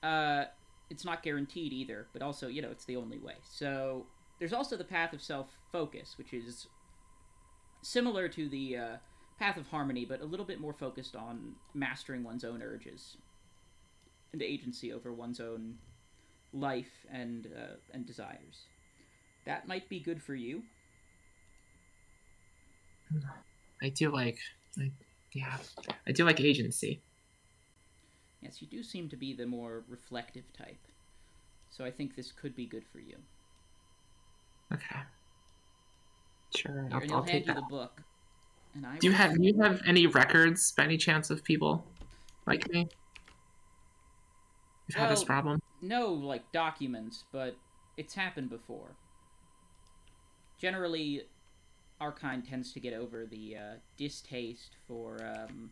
[0.02, 0.46] Uh,
[0.90, 3.36] it's not guaranteed either, but also, you know, it's the only way.
[3.44, 4.06] So
[4.40, 6.68] there's also the path of self-focus, which is
[7.82, 8.96] similar to the uh,
[9.39, 13.17] path of harmony, but a little bit more focused on mastering one's own urges
[14.34, 15.76] and agency over one's own
[16.54, 18.65] life and uh, and desires.
[19.45, 20.63] That might be good for you.
[23.82, 24.39] I do like,
[24.78, 24.91] I,
[25.32, 25.58] yeah,
[26.06, 27.02] I do like agency.
[28.41, 30.78] Yes, you do seem to be the more reflective type.
[31.69, 33.17] So I think this could be good for you.
[34.73, 35.00] Okay.
[36.56, 37.56] Sure, Here, I'll, I'll take that.
[37.56, 38.02] the book.
[38.78, 41.84] And I Do you have do you have any records by any chance of people
[42.46, 42.88] like me?
[44.88, 45.60] You've had this problem?
[45.82, 47.56] no like documents, but
[47.98, 48.96] it's happened before.
[50.60, 51.24] Generally,
[52.00, 55.72] our kind tends to get over the uh, distaste for um,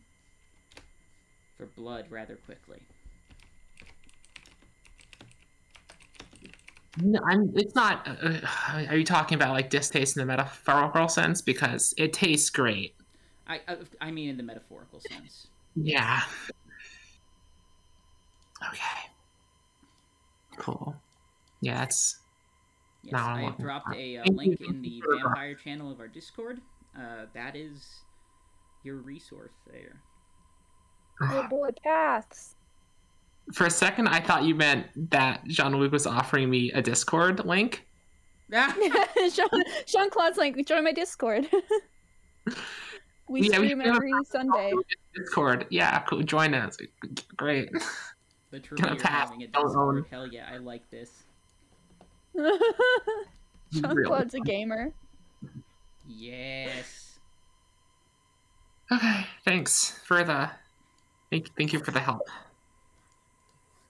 [1.55, 2.81] for blood rather quickly.
[7.01, 7.51] No, I'm.
[7.55, 8.07] It's not.
[8.07, 8.39] Uh,
[8.71, 11.41] uh, are you talking about like distaste in the metaphorical sense?
[11.41, 12.95] Because it tastes great.
[13.47, 15.47] I I, I mean in the metaphorical sense.
[15.75, 16.21] Yeah.
[18.69, 19.09] Okay.
[20.57, 20.95] Cool.
[21.61, 22.19] Yeah, that's.
[23.03, 25.99] Yes, No, I'm I have dropped for- a uh, link in the vampire channel of
[25.99, 26.61] our Discord.
[26.97, 27.85] Uh, that is
[28.83, 30.01] your resource there.
[31.21, 32.54] Oh boy, paths.
[33.53, 37.45] For a second, I thought you meant that Jean Luc was offering me a Discord
[37.45, 37.85] link.
[38.47, 38.71] Yeah.
[39.87, 41.47] Jean Claude's like, join my Discord.
[43.27, 44.71] we Yeah, we stream should have every Sunday.
[45.15, 45.65] Discord.
[45.71, 46.21] Yeah, cool.
[46.21, 46.77] Join us.
[47.35, 47.71] Great.
[48.51, 49.29] The true Gonna you're pass.
[49.29, 50.05] having a Discord.
[50.11, 51.23] Hell yeah, I like this.
[52.35, 52.51] Jean
[53.81, 54.03] Really.
[54.05, 54.93] Claude's a gamer.
[56.07, 57.17] Yes.
[58.91, 60.51] Okay, thanks for the.
[61.31, 62.21] Thank, thank you for the help.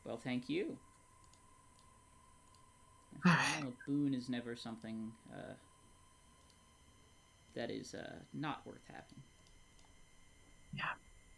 [0.06, 0.78] Well, thank you.
[3.26, 5.54] After a boon is never something uh,
[7.56, 9.24] that is uh, not worth having.
[10.74, 10.84] Yeah.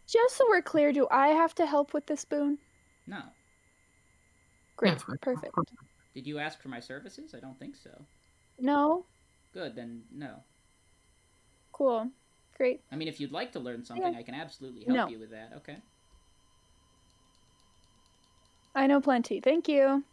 [0.06, 2.58] Just so we're clear, do I have to help with this boon?
[3.06, 3.22] No.
[4.76, 5.18] Great, of course.
[5.22, 5.54] perfect.
[6.14, 7.34] Did you ask for my services?
[7.34, 7.90] I don't think so.
[8.58, 9.06] No,
[9.54, 10.42] Good, then no.
[11.72, 12.10] cool,
[12.56, 12.80] great.
[12.92, 14.18] I mean, if you'd like to learn something, Yeah.
[14.18, 15.08] I can absolutely help No.
[15.08, 15.52] you with that.
[15.58, 15.76] Okay.
[18.78, 19.40] I know plenty.
[19.40, 20.04] Thank you.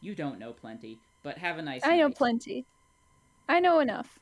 [0.00, 2.64] You don't know plenty, but have a nice I know plenty.
[3.46, 4.18] I know enough.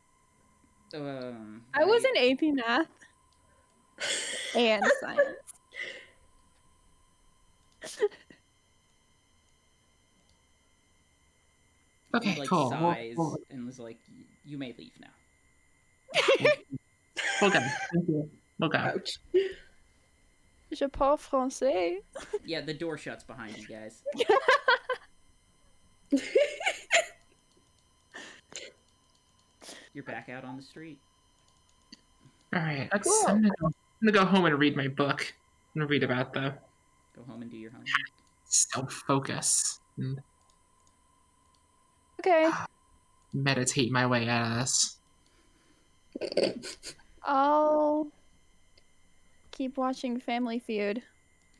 [0.93, 2.88] Um, I was in AP Math
[4.57, 5.21] and science.
[12.12, 12.71] Okay, like cool.
[12.71, 13.99] We'll, sighs we'll, and was like,
[14.45, 15.07] "You may leave now."
[17.40, 17.53] we'll.
[17.53, 18.29] Thank you.
[18.59, 18.75] We'll.
[18.75, 19.19] Ouch.
[20.73, 22.03] Je parle français.
[22.45, 24.03] Yeah, the door shuts behind you guys.
[29.93, 30.99] You're back out on the street.
[32.55, 33.09] All right, let's.
[33.09, 33.29] Cool.
[33.29, 35.35] I'm, gonna go, I'm gonna go home and read my book.
[35.75, 36.55] I'm gonna read about the
[37.15, 37.89] Go Go home and do your homework.
[38.45, 39.81] Self focus
[42.19, 42.51] Okay,
[43.33, 44.99] meditate my way out of this.
[47.23, 48.09] I'll
[49.61, 51.03] keep watching Family Feud.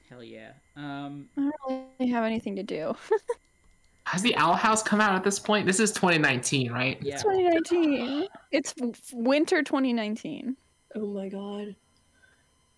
[0.09, 0.53] Hell yeah.
[0.75, 2.97] Um, I don't really have anything to do.
[4.05, 5.67] Has the Owl House come out at this point?
[5.67, 6.99] This is 2019, right?
[7.03, 7.19] yeah.
[7.19, 8.27] 2019.
[8.53, 8.75] It's
[9.13, 10.57] winter 2019.
[10.95, 11.77] Oh my god.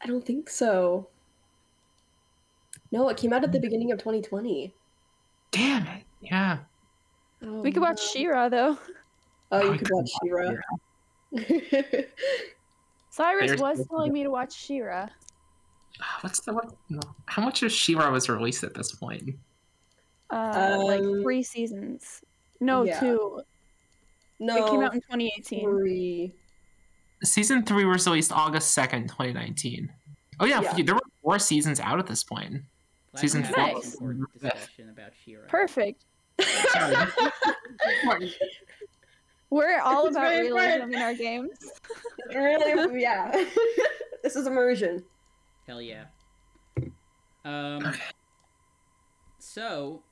[0.02, 1.06] I don't think so.
[2.90, 4.74] No, it came out at the beginning of 2020.
[5.52, 6.02] Damn it.
[6.20, 6.58] Yeah.
[7.44, 8.06] Oh, We could watch no.
[8.12, 8.76] She-Ra though.
[9.52, 10.56] Oh, you could could watch watch
[11.32, 12.02] She-Ra.
[13.12, 15.06] Cyrus There's- was telling me to watch She-Ra.
[16.22, 16.74] What's the what?
[17.26, 19.36] How much of She-Ra was released at this point?
[20.30, 22.22] Uh, like Um, three seasons.
[22.58, 22.98] No, yeah.
[23.00, 23.42] two.
[24.40, 25.60] no, It came out in 2018.
[25.60, 26.34] three.
[27.22, 29.92] Season three was released August 2nd, 2019.
[30.40, 30.82] Oh yeah, Yeah.
[30.82, 32.62] there were four seasons out at this point.
[33.12, 33.74] Glad Season four.
[33.74, 35.44] this important discussion about She-Ra.
[35.48, 36.06] Perfect.
[39.52, 39.74] Sorry.
[39.74, 40.94] We're all It's about very realism fun.
[40.94, 41.58] in our games.
[42.34, 43.30] really, yeah.
[44.22, 45.04] this is immersion.
[45.66, 46.04] Hell yeah.
[47.44, 47.92] Um.
[49.38, 50.02] So,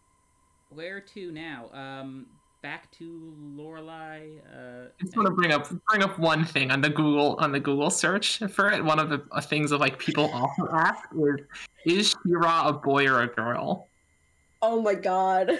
[0.71, 1.71] where to now?
[1.73, 2.27] Um,
[2.63, 4.39] back to Lorelai.
[4.53, 7.53] Uh, I just want to bring up bring up one thing on the Google on
[7.53, 8.85] the Google search for it.
[8.85, 11.37] One of the uh, things of like people also ask is
[11.87, 13.87] is She-Ra a boy or a girl?
[14.63, 15.51] Oh my god.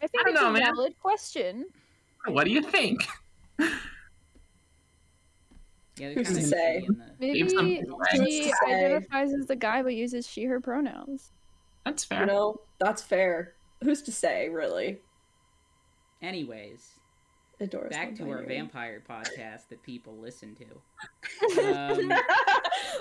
[0.00, 0.62] I think don't it's know, a man.
[0.62, 1.66] valid question.
[2.26, 3.06] What do you think?
[3.58, 3.68] yeah,
[5.96, 6.84] they're Who's to say?
[6.86, 7.66] iffy in the- Maybe some
[8.26, 11.32] she identifies as the guy but uses she her pronouns.
[11.84, 12.20] That's fair.
[12.20, 13.54] You know, that's fair.
[13.82, 14.98] Who's to say, really?
[16.22, 16.86] Anyways,
[17.60, 20.64] Adora's back to our vampire podcast that people listen to.
[21.58, 22.12] Um,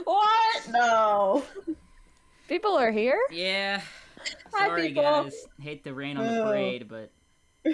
[0.03, 0.67] what?
[0.69, 1.43] No.
[2.47, 3.19] People are here.
[3.31, 3.81] yeah.
[4.53, 5.03] Hi, Sorry, people.
[5.03, 5.33] guys.
[5.61, 6.45] Hate the rain on the Oh.
[6.45, 7.11] parade, but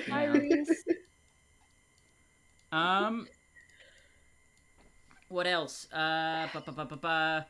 [0.09, 0.31] Hi, Yeah.
[0.31, 0.83] Reese.
[2.73, 3.27] Um.
[5.29, 5.87] What else?
[5.91, 7.47] Uh, ba, ba, ba, ba, ba.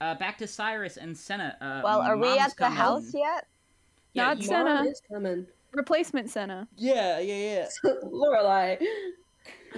[0.00, 1.56] uh back to Cyrus and Senna.
[1.60, 3.46] Uh, Well, are we Mom's at the house yet?
[4.12, 4.84] Yeah, Not you- Senna.
[4.84, 5.46] Is coming.
[5.72, 6.68] Replacement Senna.
[6.76, 7.92] Yeah, yeah, yeah.
[8.04, 8.78] Lorelai.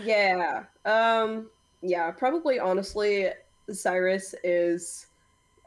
[0.03, 0.65] Yeah.
[0.85, 1.51] Um.
[1.83, 2.11] Yeah.
[2.13, 2.59] Probably.
[2.61, 3.31] Honestly,
[3.73, 5.07] Cyrus is,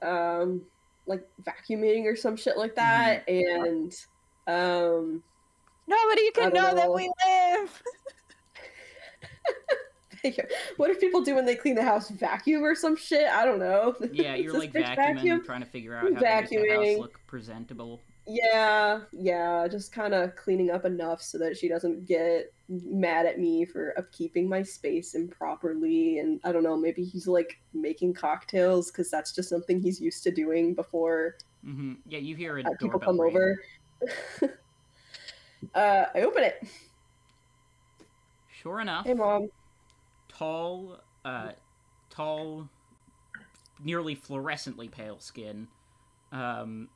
[0.02, 0.62] um,
[1.08, 3.94] like vacuuming or some shit like that, and
[4.48, 5.22] um,
[5.88, 7.84] Nobody can don't know, that we live.
[10.78, 12.10] what do people do when they clean the house?
[12.10, 13.28] Vacuum or some shit?
[13.28, 13.96] I don't know.
[14.12, 15.44] Yeah, you're like vacuuming, vacuum?
[15.46, 18.02] trying to figure out how to make the house look presentable.
[18.28, 23.40] Yeah, yeah, just kind of cleaning up enough so that she doesn't get mad at
[23.40, 26.20] me for upkeeping my space improperly.
[26.20, 30.24] And I don't know, maybe he's like making cocktails because that's just something he's used
[30.24, 33.32] to doing before hmm Yeah, you hear a uh, people come ring.
[33.32, 33.62] over.
[35.76, 36.68] uh, I open it.
[38.62, 39.50] Sure enough, Hey, mom.
[40.30, 41.54] tall, uh,
[42.12, 42.70] tall,
[43.84, 45.68] nearly fluorescently pale skin,
[46.32, 46.88] um,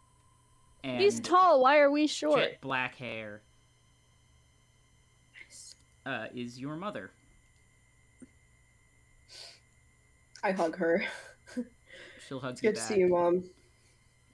[0.84, 1.62] and He's tall.
[1.63, 2.38] Why are we short?
[2.39, 3.41] jet black hair.
[6.06, 7.10] Uh, is your mother?
[10.43, 11.04] I hug her.
[12.28, 13.43] She'll hug It's you good to see you, mom.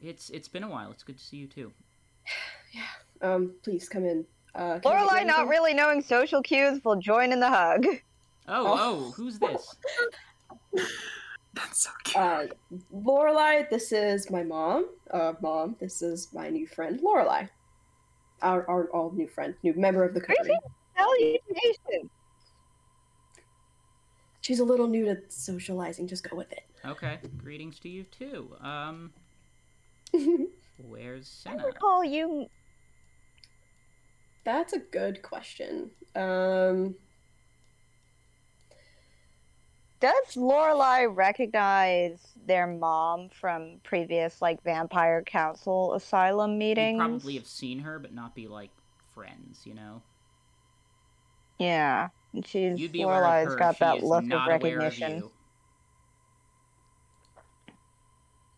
[0.02, 0.92] It's it's been a while.
[0.92, 1.72] It's good to see you too.
[2.74, 2.84] Yeah.
[3.22, 4.26] Um, please come in.
[4.54, 7.50] Uh, can I get you Lorelai, not really knowing social cues, will join in the
[7.50, 7.86] hug.
[8.48, 8.78] Oh, Oh.
[8.80, 9.76] oh, who's this?
[11.54, 12.18] That's so cute.
[12.18, 12.48] Uh,
[12.94, 14.90] Lorelai, this is my mom.
[15.12, 17.48] Uh, mom, this is my new friend, Lorelai.
[18.42, 20.58] Our, our all new friend, new member of the company.
[20.98, 22.10] Salutation.
[24.42, 26.08] She's a little new to socializing.
[26.08, 26.64] Just go with it.
[26.84, 28.50] Okay, greetings to you too.
[28.60, 29.14] Um,
[30.14, 30.50] it.
[30.78, 31.66] where's I Senna?
[31.68, 32.48] recall you.
[34.44, 35.92] That's a good question.
[36.16, 36.96] Um,
[40.00, 46.94] Does Lorelai recognize their mom from previous like vampire council asylum meetings?
[46.94, 47.22] You meetings?
[47.22, 48.72] probably have seen her, but not be like
[49.14, 49.62] friends.
[49.66, 50.02] You know,
[51.60, 52.10] Yeah,
[52.46, 53.56] she's you'd be aware of Lorelai's her.
[53.58, 55.30] got she that is look of aware of recognition.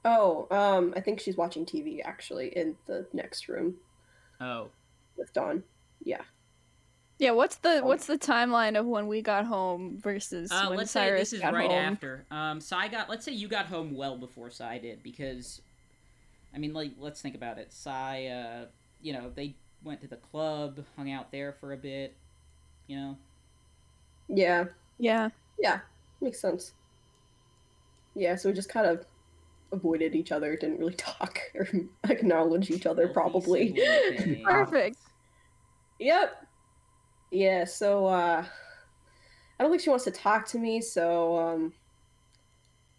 [0.06, 3.76] oh, um, I think she's watching TV actually in the next room
[4.40, 4.70] Oh,
[5.18, 5.64] with Dawn.
[6.04, 6.22] Yeah.
[7.20, 10.92] Yeah, what's the what's the timeline of when we got home versus uh, when let's
[10.92, 11.94] say this is right home?
[11.94, 12.26] after.
[12.32, 13.10] Um, Sai got.
[13.10, 15.62] Let's say you got home well before Sai did, because,
[16.54, 17.72] I mean, like, let's think about it.
[17.72, 18.66] Sai, uh,
[19.02, 22.16] you know, they went to the club, hung out there for a bit.
[22.88, 23.18] You know,
[24.28, 24.66] Yeah.
[24.98, 25.30] Yeah.
[25.60, 25.80] Yeah.
[26.20, 26.74] Makes sense.
[28.16, 28.36] Yeah.
[28.36, 29.06] So we just kind of
[29.72, 31.68] avoided each other, didn't really talk or
[32.10, 33.80] acknowledge each other, probably.
[34.44, 34.98] Perfect.
[36.00, 36.48] Yep.
[37.32, 38.46] Yeah, so uh
[39.60, 41.74] I don't think she wants to talk to me, so um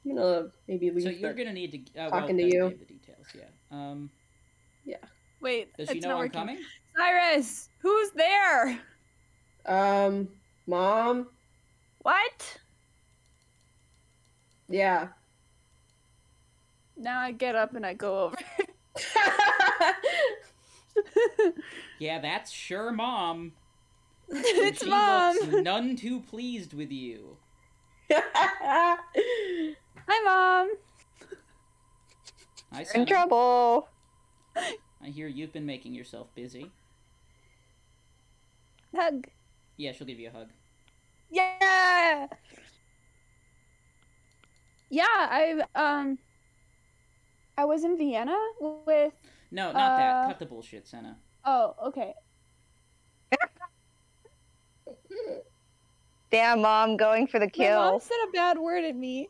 [0.07, 2.69] I'm gonna maybe leave So you're the- gonna need to uh, talking well, to you.
[2.71, 3.27] give the details.
[3.35, 3.45] Yeah.
[3.71, 4.11] Um.
[4.85, 4.97] Yeah.
[5.41, 6.41] Wait, Does she it's know not I'm working.
[6.41, 6.59] coming?
[6.97, 8.79] Cyrus, who's there?
[9.67, 10.29] um
[10.67, 11.29] mom.
[12.03, 12.59] What?
[14.69, 15.09] Yeah.
[16.97, 18.37] Now I get up and I go over.
[21.99, 23.53] Yeah, that's sure, mom.
[24.31, 25.37] It's she mom.
[25.37, 27.37] looks none too pleased with you.
[28.13, 28.97] Hi,
[30.25, 30.71] mom.
[32.73, 33.89] I In trouble.
[34.57, 36.71] I hear you've been making yourself busy.
[38.95, 39.27] Hug.
[39.77, 40.49] Yeah, she'll give you a hug.
[41.31, 42.27] Yeah.
[44.91, 46.19] Yeah, I um.
[47.57, 49.13] I was in Vienna with.
[49.55, 50.17] No, not that.
[50.17, 51.17] Uh, Cut the bullshit, Senna.
[51.45, 52.13] Oh, okay.
[56.33, 59.29] Damn, mom, going for the My mom said a bad word at me.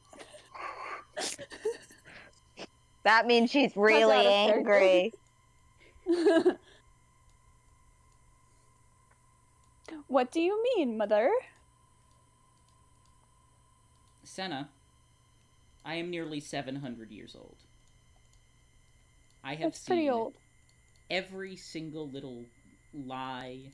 [3.05, 4.73] That means she's really out of character.
[4.73, 5.13] angry.
[10.07, 11.31] what do you mean, mother?
[14.23, 14.71] Senna,
[15.85, 17.64] I am nearly 700 years old.
[19.45, 20.39] I have That's pretty seen old.
[21.11, 22.47] every single little
[22.95, 23.73] lie,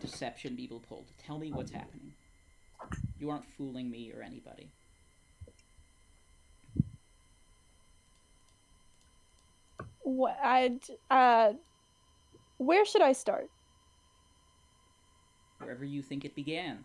[0.00, 1.06] deception people pulled.
[1.24, 2.12] Tell me what's happening.
[3.18, 4.72] You aren't fooling me or anybody.
[10.02, 10.72] What I
[11.10, 11.52] uh,
[12.58, 13.48] where should I start?
[15.58, 16.84] Wherever you think it began.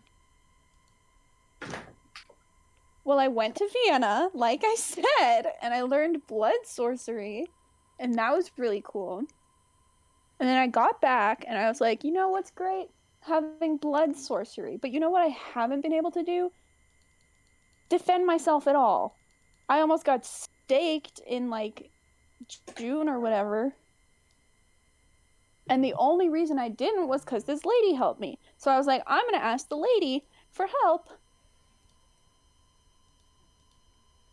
[3.04, 7.46] Well, I went to Vienna, like I said, and I learned blood sorcery,
[7.98, 9.18] and that was really cool.
[10.38, 12.88] And then I got back, and I was like, you know what's great?
[13.20, 14.76] Having blood sorcery.
[14.76, 16.52] But you know what I haven't been able to do?
[17.88, 19.16] Defend myself at all.
[19.68, 21.90] I almost got staked in like
[22.76, 23.74] June or whatever.
[25.68, 28.38] And the only reason I didn't was because this lady helped me.
[28.58, 31.08] So I was like, I'm going to ask the lady for help.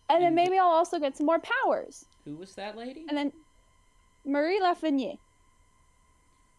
[0.09, 2.05] And then maybe I'll also get some more powers.
[2.26, 3.05] Who was that lady?
[3.09, 3.32] And then
[4.26, 5.17] Marie Lafreniere.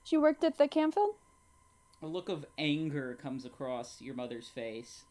[0.04, 1.14] She worked at the Campfield?
[2.02, 5.04] A look of anger comes across your mother's face.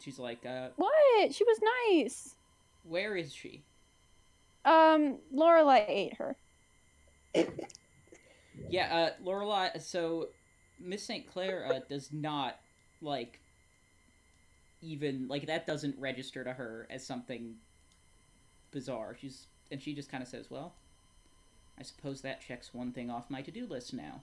[0.00, 1.32] She's like, uh, What?
[1.34, 2.34] She was nice.
[2.82, 3.62] where is she?
[4.64, 6.36] Um, Lorelai ate her.
[8.68, 9.80] Yeah, uh, Lorelai.
[9.80, 10.28] So,
[10.80, 11.26] Miss St.
[11.30, 12.58] Clair uh, does not
[13.02, 13.40] like
[14.82, 17.54] even like that doesn't register to her as something
[18.70, 19.16] bizarre.
[19.20, 20.72] She's and she just kind of says, "Well,
[21.78, 24.22] I suppose that checks one thing off my to-do list now."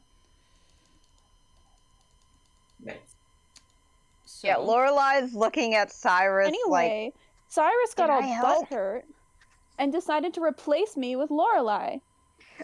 [4.25, 7.13] So, Yeah, Lorelai's looking at Cyrus like, Anyway,
[7.47, 9.05] Cyrus got Can all I butt hurt
[9.77, 11.99] and decided to replace me with Lorelai.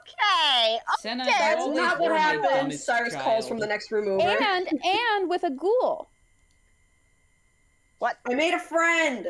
[0.00, 2.44] okay, Senna, Okay, you That's not what were happened.
[2.44, 4.20] dumbest Cyrus calls from the next room over.
[4.22, 6.08] And and with a ghoul.
[7.98, 8.18] What?
[8.28, 9.26] I made a friend.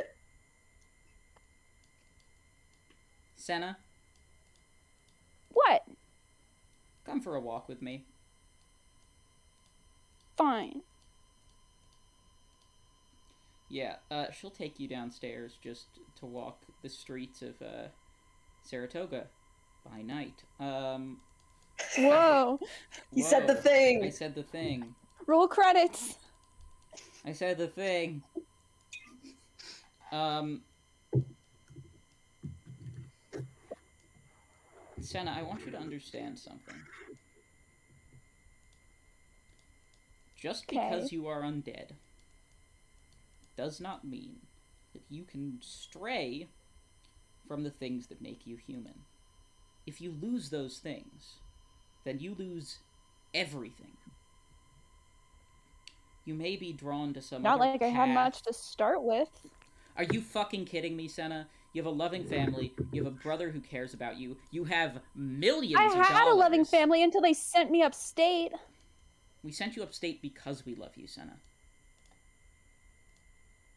[3.44, 3.76] Senna,
[5.50, 5.82] What?
[7.04, 8.06] come for a walk with me.
[10.34, 10.80] Fine.
[13.68, 15.88] Yeah, uh, she'll take you downstairs just
[16.20, 17.88] to walk the streets of uh,
[18.62, 19.26] Saratoga
[19.84, 20.42] by night.
[20.58, 21.18] Um,
[21.98, 22.58] Whoa.
[23.12, 24.04] He said the thing.
[24.04, 24.94] I said the thing.
[25.26, 26.16] Roll credits.
[27.26, 28.22] I said the thing.
[30.12, 30.62] Um,
[35.04, 36.74] Senna, I want you to understand something.
[40.34, 41.92] Just because you are undead
[43.56, 44.36] does not mean
[44.94, 46.48] that you can stray
[47.46, 48.94] from the things that make you human.
[49.86, 51.34] If you lose those things,
[52.04, 52.78] then you lose
[53.34, 53.96] everything.
[56.24, 59.28] You may be drawn to some Not like I had much to start with.
[59.96, 61.46] Are you fucking kidding me, Senna?
[61.74, 62.72] You have a loving family.
[62.92, 64.36] You have a brother who cares about you.
[64.52, 68.52] You have millions I had a loving family until they sent me upstate.
[69.42, 71.36] We sent you upstate because we love you, Senna.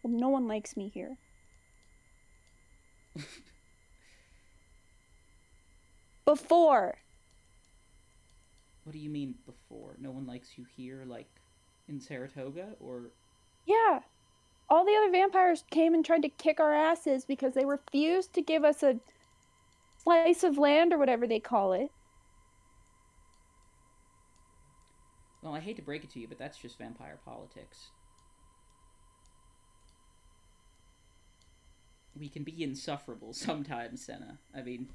[0.04, 1.18] Well, no one likes me here.
[6.26, 7.00] Before.
[8.84, 9.96] What do you mean before?
[10.00, 11.28] No one likes you here, like
[11.88, 13.12] in Saratoga, or
[13.66, 14.02] Yeah.
[14.70, 18.42] All the other vampires came and tried to kick our asses because they refused to
[18.42, 19.00] give us a
[20.04, 21.90] slice of land or whatever they call it.
[25.42, 27.88] Well, I hate to break it to you, but that's just vampire politics.
[32.20, 34.40] We can be insufferable sometimes, Senna.
[34.56, 34.90] I mean,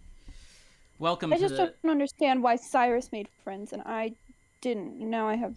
[0.99, 1.73] welcome I just the.
[1.83, 4.13] don't understand why Cyrus made friends and I
[4.61, 4.99] didn't.
[4.99, 5.55] Now I have.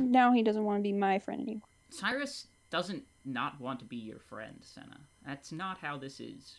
[0.00, 1.68] Now he doesn't want to be my friend anymore.
[1.90, 4.98] Cyrus doesn't not want to be your friend, Senna.
[5.24, 6.56] That's not how this is.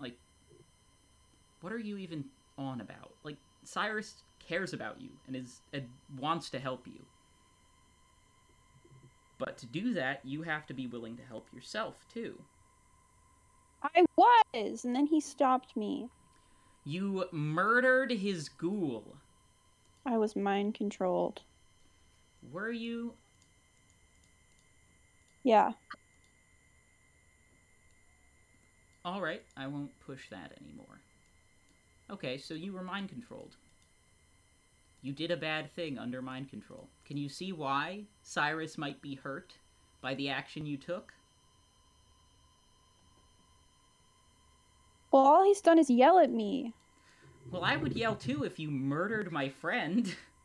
[0.00, 0.16] Like,
[1.60, 2.24] what are you even
[2.56, 3.14] on about?
[3.24, 5.88] Like, Cyrus cares about you and is and
[6.20, 7.04] wants to help you.
[9.38, 12.40] But to do that, you have to be willing to help yourself too.
[13.82, 16.08] I was, and then he stopped me.
[16.84, 19.16] You murdered his ghoul.
[20.06, 21.42] I was mind controlled.
[22.52, 23.14] Were you?
[25.46, 25.70] Yeah.
[29.04, 31.00] All right, I won't push that anymore.
[32.10, 33.54] Okay, so you were mind controlled.
[35.02, 36.88] You did a bad thing under mind control.
[37.04, 39.52] Can you see why Cyrus might be hurt
[40.00, 41.12] by the action you took?
[45.12, 46.74] Well, all he's done is yell at me.
[47.52, 50.12] Well, I would yell too if you murdered my friend.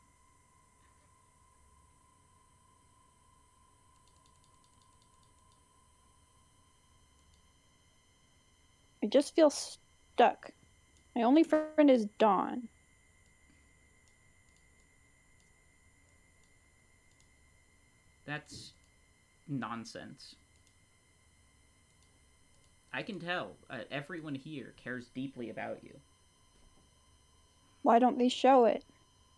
[9.12, 10.51] just feel stuck.
[11.16, 12.70] My only friend is Dawn.
[18.26, 18.74] That's
[19.47, 20.36] nonsense.
[22.93, 23.57] I can tell.
[23.70, 25.99] Uh, everyone here cares deeply about you.
[27.84, 28.86] Why don't they show it?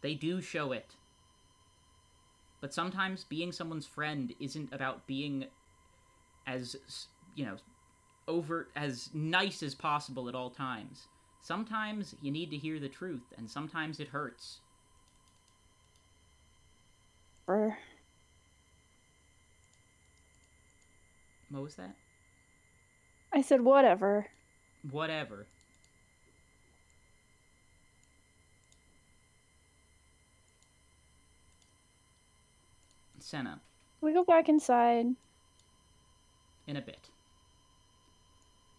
[0.01, 0.95] They do show it.
[2.61, 5.45] But sometimes being someone's friend isn't about being
[6.45, 6.75] as,
[7.35, 7.55] you know,
[8.27, 11.07] overt, as nice as possible at all times.
[11.41, 14.59] Sometimes you need to hear the truth, and sometimes it hurts.
[17.47, 17.77] Or
[21.49, 21.95] What was that?
[23.31, 24.27] I said whatever.
[24.89, 25.45] Whatever.
[33.19, 33.61] Senna,
[34.01, 35.15] We go back inside.
[36.67, 37.09] in a bit.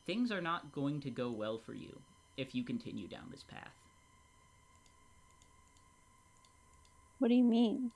[0.06, 2.04] Things are not going to go well for you
[2.36, 3.74] if you continue down this path.
[7.18, 7.92] What do you mean?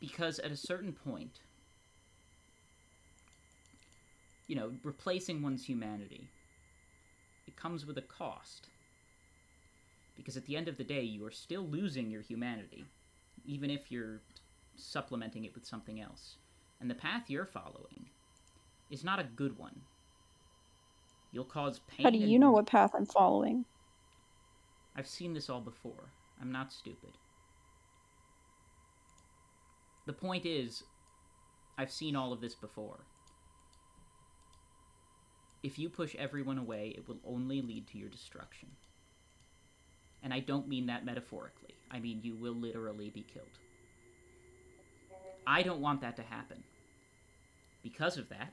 [0.00, 1.42] Because at a certain point,
[4.48, 6.32] you know, replacing one's humanity,
[7.46, 8.68] it comes with a cost.
[10.16, 12.92] Because at the end of the day, you are still losing your humanity,
[13.44, 14.25] even if you're
[14.78, 16.36] supplementing it with something else.
[16.80, 18.06] And the path you're following
[18.90, 19.80] is not a good one.
[21.32, 22.04] You'll cause pain.
[22.04, 23.64] How do you and- know what path I'm following?
[24.94, 26.10] I've seen this all before.
[26.40, 27.10] I'm not stupid.
[30.06, 30.84] The point is,
[31.76, 33.00] I've seen all of this before.
[35.62, 38.68] If you push everyone away, it will only lead to your destruction.
[40.22, 41.74] And I don't mean that metaphorically.
[41.90, 43.58] I mean you will literally be killed.
[45.46, 46.62] I don't want that to happen.
[47.82, 48.52] Because of that,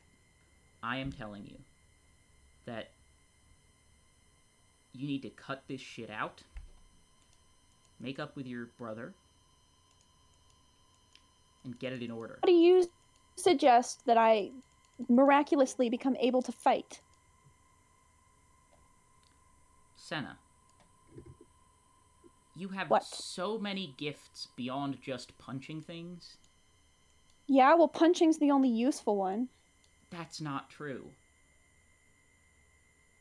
[0.83, 1.57] I am telling you
[2.65, 2.91] that
[4.93, 6.43] you need to cut this shit out.
[7.99, 9.13] Make up with your brother.
[11.65, 12.39] And get it in order.
[12.43, 12.85] How do you
[13.37, 14.51] suggest that I
[15.09, 16.99] miraculously become able to fight?
[19.95, 20.37] Senna.
[22.55, 23.03] You have What?
[23.05, 26.37] so many gifts beyond just punching things.
[27.47, 29.49] Yeah, well, punching's the only useful one.
[30.09, 31.11] That's not true.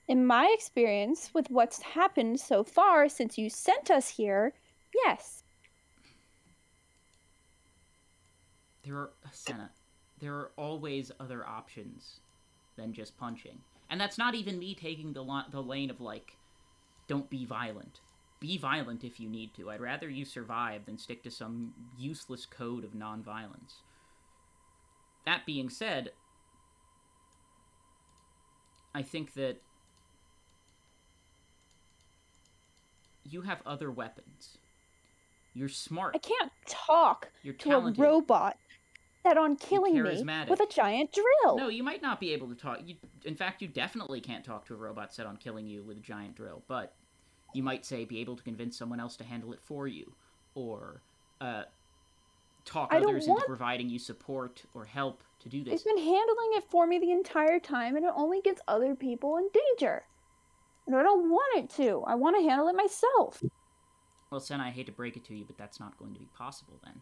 [0.08, 4.52] In my experience, with what's happened so far since you sent us here,
[4.94, 5.44] yes.
[8.84, 9.70] There are Senna.
[10.18, 12.20] There are always other options
[12.76, 13.58] than just punching,
[13.90, 16.36] and that's not even me taking the li- the lane of like,
[17.08, 18.00] don't be violent.
[18.40, 19.70] Be violent if you need to.
[19.70, 23.82] I'd rather you survive than stick to some useless code of nonviolence.
[25.24, 26.10] That being said,
[28.94, 29.58] I think that
[33.24, 34.58] you have other weapons.
[35.54, 36.14] You're smart.
[36.14, 38.02] I can't talk You're to talented.
[38.02, 38.56] a robot
[39.22, 40.02] set on killing me
[40.48, 41.56] with a giant drill.
[41.56, 42.80] No, you might not be able to talk.
[42.84, 45.98] You, in fact, you definitely can't talk to a robot set on killing you with
[45.98, 46.62] a giant drill.
[46.68, 46.94] But
[47.54, 50.14] You might say be able to convince someone else to handle it for you,
[50.54, 51.02] or
[51.40, 51.64] uh,
[52.64, 55.74] talk I others into providing you support or help to do this.
[55.74, 59.36] It's been handling it for me the entire time, and it only gets other people
[59.36, 60.04] in danger.
[60.86, 62.02] And I don't want it to.
[62.06, 63.42] I want to handle it myself.
[64.30, 66.28] Well, Senna, I hate to break it to you, but that's not going to be
[66.36, 67.00] possible then.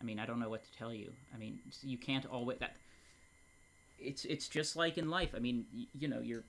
[0.00, 1.12] I mean, I don't know what to tell you.
[1.32, 2.76] I mean, you can't always that.
[4.00, 5.30] It's it's just like in life.
[5.34, 6.42] I mean, y- you know, you're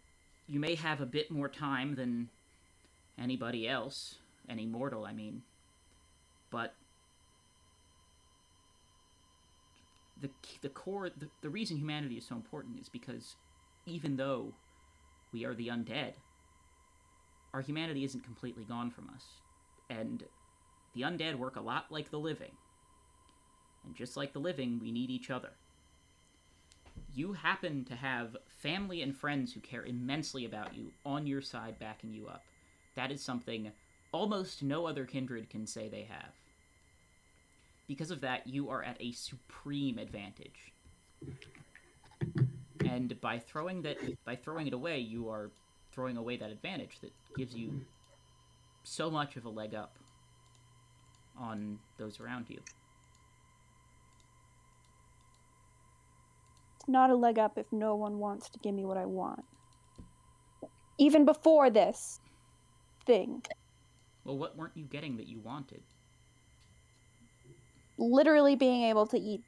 [0.47, 2.29] you may have a bit more time than
[3.17, 4.15] anybody else,
[4.49, 5.05] any mortal.
[5.05, 5.43] I mean,
[6.49, 6.75] but
[10.21, 10.29] the
[10.61, 13.35] the core the, the reason humanity is so important is because
[13.85, 14.53] even though
[15.31, 16.13] we are the undead
[17.53, 19.25] our humanity isn't completely gone from us.
[19.89, 20.23] And
[20.95, 22.51] the undead work a lot like the living.
[23.85, 25.51] And just like the living we need each other
[27.15, 31.77] you happen to have family and friends who care immensely about you on your side
[31.79, 32.43] backing you up
[32.95, 33.71] that is something
[34.11, 36.33] almost no other kindred can say they have
[37.87, 40.73] because of that, you are at a supreme advantage.
[42.85, 45.51] And by throwing that, by throwing it away, you are
[45.91, 47.81] throwing away that advantage that gives you
[48.83, 49.97] so much of a leg up
[51.37, 52.59] on those around you.
[56.87, 59.45] Not a leg up if no one wants to give me what I want.
[60.97, 62.19] Even before this
[63.05, 63.43] thing.
[64.23, 65.83] Well, what weren't you getting that you wanted?
[67.97, 69.43] Literally being able to eat.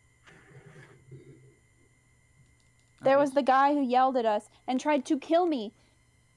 [3.02, 5.74] There Okay, was the guy who yelled at us and tried to kill me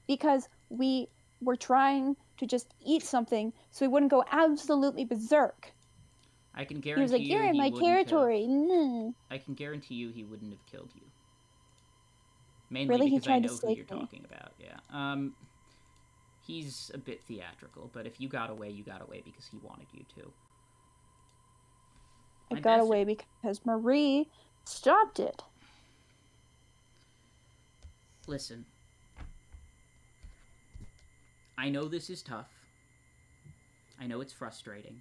[0.06, 1.08] because we
[1.40, 5.74] were trying to just eat something so we wouldn't go absolutely berserk.
[6.58, 8.44] I can He guarantee was like, you You're in he my have- territory.
[8.46, 9.14] Mm.
[9.30, 11.02] I can guarantee you he wouldn't have killed you.
[12.68, 13.08] Mainly Really?
[13.08, 14.00] He because I know who you're me.
[14.00, 14.52] talking about.
[14.58, 14.76] Yeah.
[14.92, 15.34] Um,
[16.46, 19.86] he's a bit theatrical, but if you got away, you got away because he wanted
[19.94, 20.32] you to.
[22.50, 24.28] I My got best- away because Marie
[24.64, 25.42] stopped it.
[28.26, 28.66] Listen.
[31.56, 32.50] I know this is tough.
[34.00, 35.00] I know it's frustrating.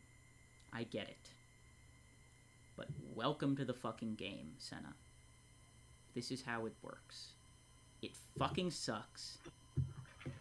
[0.74, 1.30] I get it.
[3.18, 4.94] Welcome to the fucking game, Senna.
[6.14, 7.30] This is how it works.
[8.04, 9.40] It fucking sucks.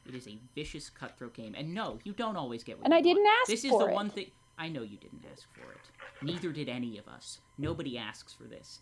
[0.06, 1.54] It is a vicious cutthroat game.
[1.56, 2.92] And no, you don't always get what you want.
[2.92, 3.38] And I didn't want.
[3.40, 3.94] ask This is the it.
[3.94, 4.26] one thing
[4.58, 5.80] I know you didn't ask for it.
[6.20, 7.40] Neither did any of us.
[7.56, 8.80] Nobody asks for this.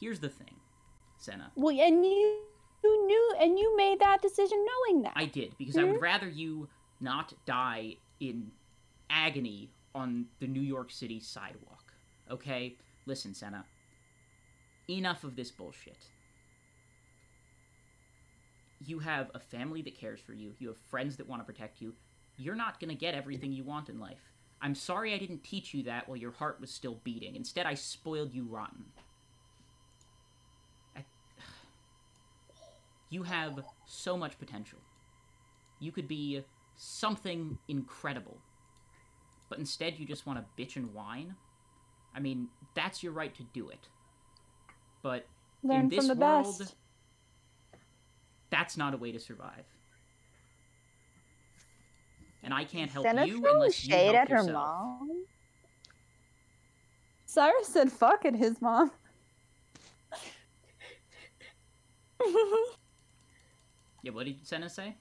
[0.00, 0.56] Here's the thing,
[1.16, 1.52] Senna.
[1.54, 2.40] Well, and you,
[2.82, 5.12] you knew, and you made that decision knowing that.
[5.14, 6.02] I did because I would hmm?
[6.02, 6.68] rather you
[7.00, 8.50] not die in
[9.08, 11.92] agony on the New York City sidewalk.
[12.28, 12.76] Okay?
[13.06, 13.64] Listen, Senna.
[14.88, 15.98] Enough of this bullshit.
[18.84, 20.52] You have a family that cares for you.
[20.58, 21.94] You have friends that want to protect you.
[22.36, 24.32] You're not going to get everything you want in life.
[24.60, 27.36] I'm sorry I didn't teach you that while your heart was still beating.
[27.36, 28.84] Instead, I spoiled you rotten.
[30.96, 31.04] I...
[33.08, 34.80] You have so much potential.
[35.78, 36.42] You could be
[36.76, 38.38] something incredible.
[39.48, 41.36] But instead, you just want to bitch and whine?
[42.16, 43.88] I mean, that's your right to do it.
[45.02, 45.26] But
[45.62, 46.74] Learn in this from the world, best.
[48.50, 49.64] that's not a way to survive.
[52.42, 55.24] And I can't help Senna you throwing unless you shade help at her mom.
[57.26, 58.90] Cyrus said fuck at his mom.
[64.02, 64.94] Yeah, what did Senna say?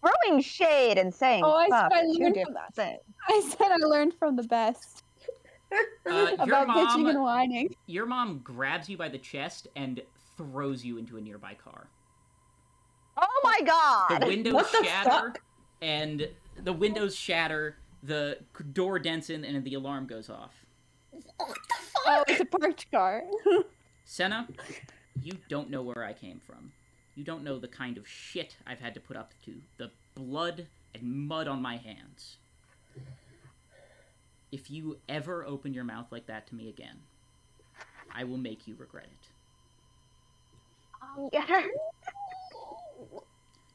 [0.00, 3.02] Throwing shade and saying Oh, I said fuck I learned from different that.
[3.28, 5.04] I said I learned from the best
[5.72, 5.76] Uh,
[6.46, 7.74] your about bitching and mom, whining.
[7.86, 10.00] your mom grabs you by the chest and
[10.36, 11.88] throws you into a nearby car.
[13.16, 14.22] Oh my god!
[14.22, 15.40] The windows What the shatter, fuck?
[15.82, 16.28] and
[16.62, 17.76] the windows shatter.
[18.02, 18.38] The
[18.72, 20.54] door dents in, and the alarm goes off.
[22.06, 23.24] Oh, it's a parked car.
[24.06, 24.48] Senna,
[25.22, 26.72] you don't know where I came from.
[27.14, 29.54] You don't know the kind of shit I've had to put up to.
[29.76, 32.38] The blood and mud on my hands.
[34.52, 36.98] If you ever open your mouth like that to me again,
[38.12, 39.28] I will make you regret it.
[41.32, 41.62] Get her.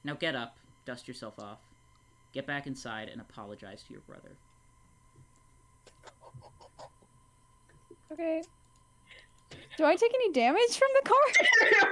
[0.04, 1.60] Now get up, dust yourself off,
[2.34, 4.36] get back inside, and apologize to your brother.
[8.12, 8.44] Okay.
[9.78, 11.18] Do I take any damage from the car?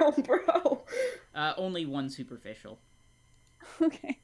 [0.00, 0.84] no, bro.
[1.34, 2.78] Uh, only one superficial.
[3.82, 4.18] okay.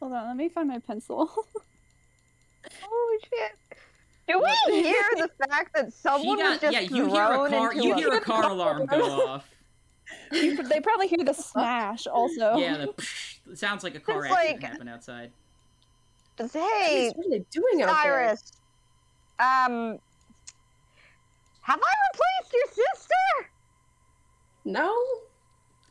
[0.00, 1.30] Hold on, let me find my pencil.
[2.84, 3.52] Oh shit!
[4.28, 6.80] Do we hear the fact that She someone was got just yeah.
[6.80, 7.72] You thrown hear a car.
[7.72, 9.48] into You a hear a car alarm go off.
[10.32, 12.56] You- they probably hear the smash also.
[12.56, 12.94] Yeah, the
[13.50, 15.30] it sounds like a car It's accident like- happened outside.
[16.36, 18.28] Just, Hey, what are they doing out there?
[18.28, 18.52] Cyrus.
[19.40, 19.98] Um,
[21.62, 23.50] have I replaced your sister?
[24.64, 24.94] No,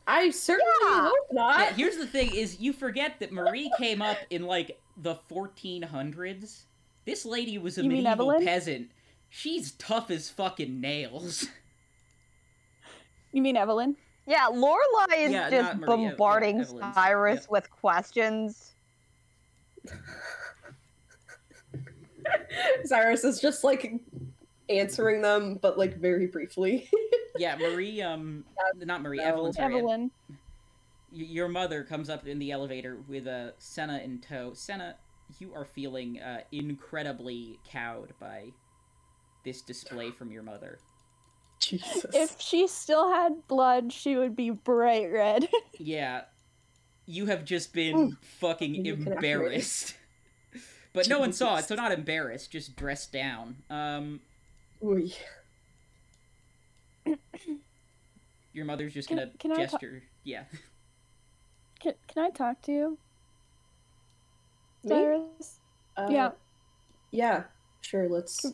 [0.06, 1.02] I certainly Yeah.
[1.08, 1.72] hope Yeah, not.
[1.74, 6.62] here's the thing: is you forget that Marie came up in like the 1400s.
[7.04, 8.46] This lady was a You mean medieval Evelyn?
[8.46, 8.90] peasant.
[9.30, 11.46] She's tough as fucking nails.
[13.30, 13.94] You mean Evelyn?
[14.26, 17.46] Yeah, Lorelai is Yeah, just Maria, bombarding Evelyn's- Cyrus yeah.
[17.50, 18.74] with questions.
[22.84, 23.92] Cyrus is just like
[24.70, 26.88] answering them, but like very briefly.
[27.38, 28.00] yeah, Marie.
[28.00, 28.44] Um,
[28.78, 29.18] not Marie.
[29.18, 29.24] No.
[29.24, 29.52] Evelyn.
[29.58, 30.10] Evelyn.
[31.12, 34.52] Y- your mother comes up in the elevator with uh, Senna in tow.
[34.54, 34.96] Senna,
[35.38, 38.52] you are feeling uh, incredibly cowed by
[39.44, 40.78] this display from your mother.
[41.60, 42.06] Jesus.
[42.14, 45.48] If she still had blood, she would be bright red.
[45.80, 46.22] Yeah,
[47.06, 49.94] you have just been fucking embarrassed.
[50.92, 53.56] but no one saw it, so not embarrassed, just dressed down.
[53.70, 54.20] Um,
[54.84, 55.08] Ooh,
[58.52, 60.02] your mother's just Can- gonna can I ta- gesture.
[60.24, 60.44] yeah,
[61.80, 62.98] can, can I talk to you,
[64.84, 64.90] me?
[64.90, 65.60] Cyrus?
[65.96, 66.30] Uh, yeah.
[67.10, 67.44] Yeah.
[67.80, 68.08] Sure.
[68.08, 68.46] Let's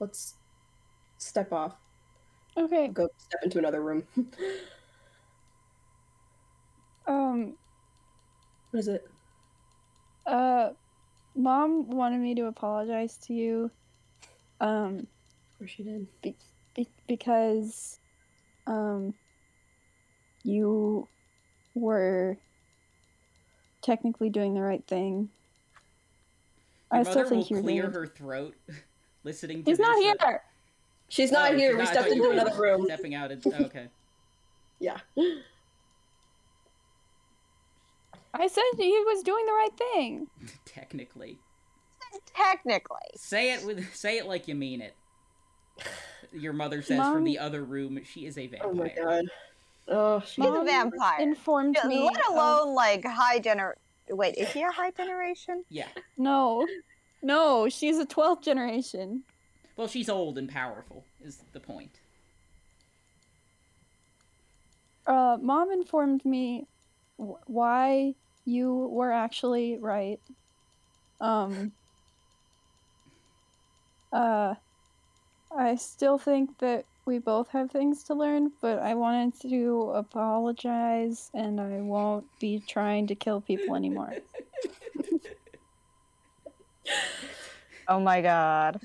[0.00, 0.34] let's
[1.18, 1.74] step off.
[2.56, 2.88] Okay.
[2.88, 4.04] Go step into another room.
[7.06, 7.54] Um.
[8.70, 9.08] what is it?
[10.26, 10.70] Uh.
[11.34, 13.70] Mom wanted me to apologize to you.
[14.60, 15.06] Um.
[15.56, 16.06] Where she did?
[16.20, 16.36] be-
[17.08, 17.98] because
[18.68, 19.14] um
[20.44, 21.08] you
[21.74, 22.36] were
[23.82, 25.28] technically doing the right thing.
[26.92, 28.54] your I mother still will think you're clear doing her throat,
[29.24, 29.62] listening.
[29.64, 30.42] to He's not this, here.
[31.08, 31.70] She's not oh, here.
[31.70, 32.84] she's we not- stepped into another room.
[32.84, 33.30] Stepping out.
[33.30, 33.88] It's, okay.
[34.80, 34.98] Yeah.
[38.34, 40.26] I said he was doing the right thing.
[40.64, 41.38] Technically,
[42.34, 42.96] Technically.
[43.16, 44.94] say it with say it like you mean it.
[46.32, 48.70] Your mother says from the other room, she is a vampire.
[48.70, 49.24] Oh my god.
[49.90, 51.20] Oh, she He's a Mom vampire.
[51.20, 52.04] Informed Yeah, me.
[52.04, 53.72] Let of- alone like high gener.
[54.10, 55.64] Wait, is he a high generation?
[55.68, 55.88] Yeah.
[56.16, 56.66] no,
[57.22, 59.22] no, she's a twelfth generation.
[59.76, 61.04] Well, she's old and powerful.
[61.22, 62.00] Is the point?
[65.06, 66.66] Uh, Mom informed me
[67.18, 68.14] wh- why
[68.44, 70.20] you were actually right.
[71.20, 71.72] Um.
[74.10, 74.54] Uh,
[75.54, 81.30] I still think that we both have things to learn, but I wanted to apologize,
[81.32, 84.14] and I won't be trying to kill people anymore.
[87.90, 88.82] Oh my god.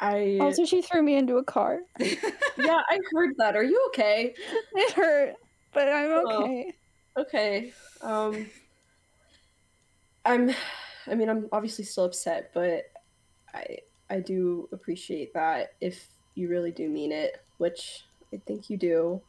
[0.00, 1.78] I Also, she threw me into a car.
[2.00, 3.54] yeah, I heard that.
[3.54, 4.34] Are you okay?
[4.74, 5.34] It hurt,
[5.72, 6.42] but I'm Oh.
[6.42, 6.74] okay.
[7.16, 7.72] Okay.
[8.02, 8.46] Um
[10.24, 10.50] I'm
[11.06, 12.82] I mean I'm obviously still upset, but
[13.54, 13.78] I
[14.10, 18.04] I do appreciate that if you really do mean it, which
[18.34, 19.22] I think you do.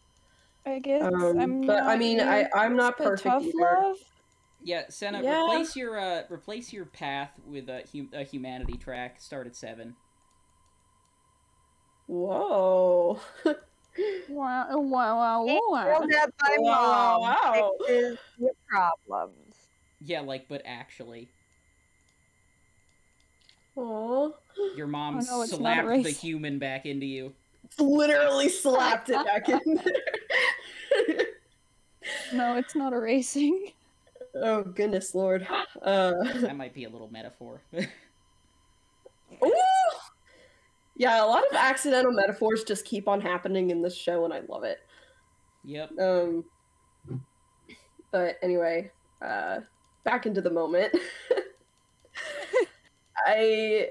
[0.65, 1.61] I guess Um, I'm.
[1.61, 3.57] but I mean, I- I'm not but perfect Tough either.
[3.59, 3.97] love.
[4.63, 5.43] Yeah, Senna, Yeah.
[5.43, 9.19] replace your uh, replace your path with a, hum- a humanity track.
[9.21, 9.95] Start at seven.
[12.07, 13.19] Whoa.
[14.29, 14.67] Wow!
[14.79, 15.43] Wow!
[15.43, 15.61] Wow!
[15.69, 15.83] wow.
[15.99, 17.21] Killed at my Wow, mom.
[17.53, 17.71] wow.
[17.87, 19.55] Fixes your problems.
[19.99, 21.29] Yeah, like, but actually,
[23.77, 24.29] Aw.
[24.75, 27.33] your mom Oh, no, it's not a slapped the human back into you.
[27.79, 29.59] Literally slapped it back in
[31.05, 31.25] there.
[32.33, 33.71] No, it's not erasing.
[34.35, 35.47] oh goodness lord.
[35.81, 37.61] Uh That might be a little metaphor.
[39.43, 39.53] Ooh!
[40.97, 44.41] Yeah, a lot of accidental metaphors just keep on happening in this show, and I
[44.47, 44.79] love it.
[45.63, 45.89] yep.
[45.97, 46.43] Um,
[48.11, 48.91] but anyway,
[49.25, 49.61] uh,
[50.03, 50.93] back into the moment.
[53.25, 53.89] I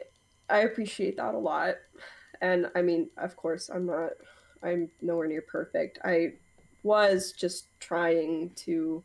[0.49, 1.77] I appreciate that a lot,
[2.41, 4.11] and I mean, of course, I'm not.
[4.63, 5.99] I'm nowhere near perfect.
[6.05, 6.35] I
[6.83, 9.03] was just trying to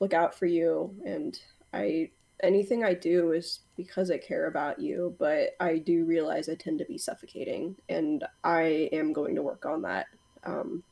[0.00, 1.38] look out for you, and
[1.72, 2.10] I
[2.42, 6.78] anything I do is because I care about you, but I do realize I tend
[6.80, 10.06] to be suffocating, and I am going to work on that.
[10.44, 10.82] Um,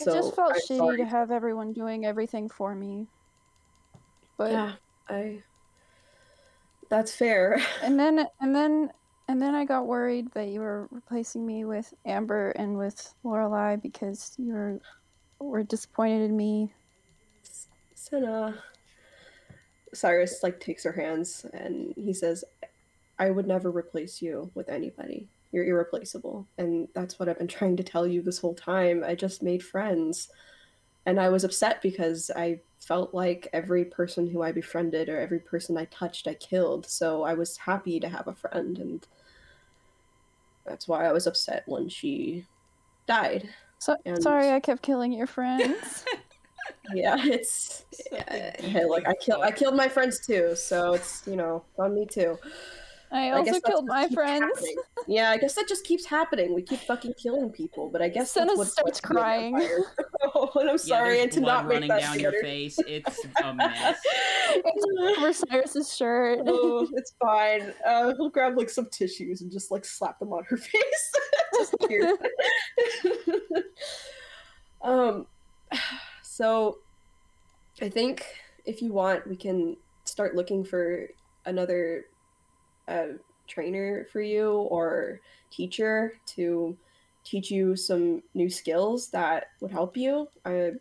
[0.00, 0.96] It just felt I'm shitty sorry.
[0.98, 3.06] to have everyone doing everything for me.
[4.38, 4.72] But Yeah,
[5.08, 5.42] I.
[6.92, 7.58] That's fair.
[7.82, 8.90] and then and then
[9.26, 13.80] and then I got worried that you were replacing me with Amber and with Lorelai
[13.80, 14.78] because you were
[15.38, 16.74] were disappointed in me.
[17.94, 18.52] Senna, uh,
[19.94, 22.44] Cyrus like takes her hands and he says,
[23.18, 25.30] "I would never replace you with anybody.
[25.50, 29.02] You're irreplaceable, and that's what I've been trying to tell you this whole time.
[29.02, 30.28] I just made friends,
[31.06, 35.38] and I was upset because I felt like every person who I befriended or every
[35.38, 36.86] person I touched, I killed.
[36.86, 39.06] So I was happy to have a friend, and
[40.66, 42.46] that's why I was upset when she
[43.06, 43.48] died.
[43.78, 46.04] So, And- sorry, I kept killing your friends.
[46.94, 50.94] Yeah, it's Such a hey, look, I like, killed I killed my friends too, so
[50.94, 52.38] it's you know on me too.
[53.12, 54.42] I I also guess killed my friends.
[54.42, 54.76] happening.
[55.08, 56.54] Yeah, I guess that just keeps happening.
[56.54, 59.14] We keep fucking killing people, but I guess Senna that's what starts like to be
[59.16, 59.84] a crying.
[60.34, 62.40] oh, and I'm Yeah, sorry, there's and to blood not make running that down your
[62.40, 62.78] face.
[62.86, 63.98] It's a mess.
[65.18, 66.38] Over Cyrus's shirt.
[66.46, 67.74] oh, it's fine.
[67.84, 71.12] Uh, he'll grab like some tissues and just like slap them on her face.
[71.58, 72.20] just cute.
[74.82, 75.26] um,
[76.22, 76.78] so
[77.80, 78.24] I think
[78.64, 81.08] if you want, we can start looking for
[81.44, 82.06] another
[82.88, 83.06] uh,
[83.46, 85.20] trainer for you or
[85.50, 86.76] teacher to
[87.24, 90.28] teach you some new skills that would help you.
[90.44, 90.72] I,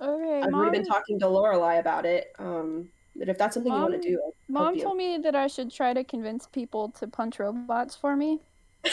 [0.00, 0.60] Okay, I've mom.
[0.60, 2.32] already been talking to Lorelai about it.
[2.38, 5.46] Um, but if that's something you want to do, I'll Mom told me that I
[5.46, 8.40] should try to convince people to punch robots for me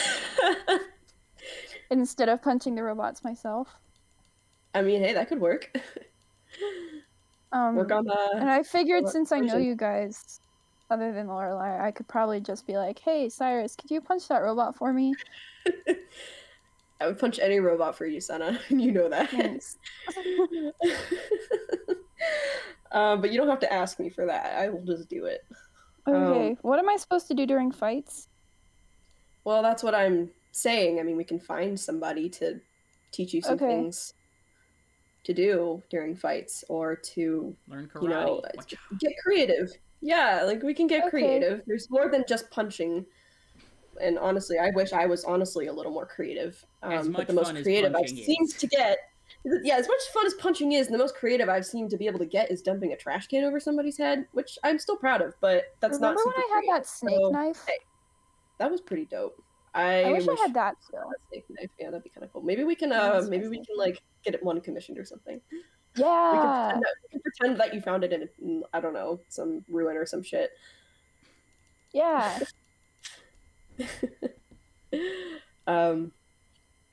[1.91, 3.69] instead of punching the robots myself.
[4.75, 5.71] I mean, hey, that could work.
[7.53, 8.31] Um, work on that.
[8.35, 8.49] and.
[8.49, 10.41] I figured since I know you guys,
[10.89, 14.39] other than Lorelai, I could probably just be like, "Hey, Cyrus, could you punch that
[14.41, 15.15] robot for me?"
[16.99, 18.59] I would punch any robot for you, Senna.
[18.69, 19.29] you know that.
[19.29, 19.77] Thanks.
[22.91, 24.57] um, but you don't have to ask me for that.
[24.57, 25.41] I will just do it.
[26.07, 28.27] Okay, Um, what am I supposed to do during fights?
[29.43, 30.99] Well, that's what I'm saying.
[30.99, 32.59] I mean, we can find somebody to
[33.11, 33.67] teach you some Okay.
[33.67, 34.13] things
[35.25, 38.01] to do during fights or to Learn karate.
[38.03, 39.69] you know, Watch get creative.
[40.01, 41.09] Yeah, like we can get Okay.
[41.09, 41.63] creative.
[41.65, 43.05] There's more than just punching.
[43.99, 46.63] And honestly, I wish I was honestly a little more creative.
[46.83, 48.99] Um, As but much the most fun as creative I've seemed to get,
[49.63, 52.19] yeah, as much fun as punching is, the most creative I've seemed to be able
[52.19, 55.33] to get is dumping a trash can over somebody's head, which I'm still proud of.
[55.41, 56.25] But that's Remember not.
[56.27, 56.75] when super I had creative.
[56.83, 57.63] that snake so- knife?
[57.67, 57.73] hey,
[58.59, 59.41] That was pretty dope.
[59.73, 60.99] I, I wish, I had that still.
[61.01, 61.69] had a snake knife.
[61.79, 62.41] Yeah, that'd be kind of cool.
[62.43, 62.91] Maybe we can.
[62.91, 65.39] Uh, maybe we can like get it one commissioned or something.
[65.97, 66.31] We Yeah.
[66.31, 69.19] can, pretend that, we can pretend that you found it in, in, I don't know,
[69.29, 70.51] some ruin or some shit.
[71.93, 72.39] Yeah.
[75.67, 76.11] um,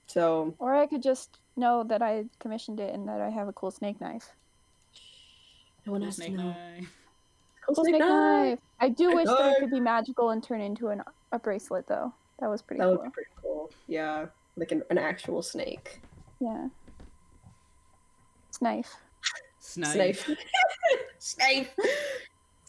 [0.07, 3.52] so Or I could just know that I commissioned it and that I have a
[3.52, 4.30] cool snake knife.
[5.86, 6.44] no one Cool has to snake know.
[6.50, 6.92] knife.
[7.66, 8.59] Cool Cool snake knife.
[8.80, 11.02] I do Snake wish that it could be magical and turn into an,
[11.32, 12.12] a bracelet, though.
[12.40, 13.05] That was pretty That would cool.
[13.07, 13.70] be pretty cool.
[13.86, 14.26] Yeah,
[14.57, 16.00] like an, an actual snake.
[16.40, 16.68] Yeah.
[18.61, 18.96] Knife.
[19.61, 20.16] Snipe.
[20.16, 20.38] Snake.
[21.18, 21.70] snake.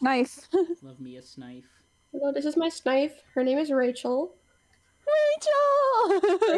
[0.02, 0.48] Knife.
[0.82, 1.64] Love me a snipe.
[2.12, 3.18] Hello, this is my snipe.
[3.34, 4.34] Her name is Rachel.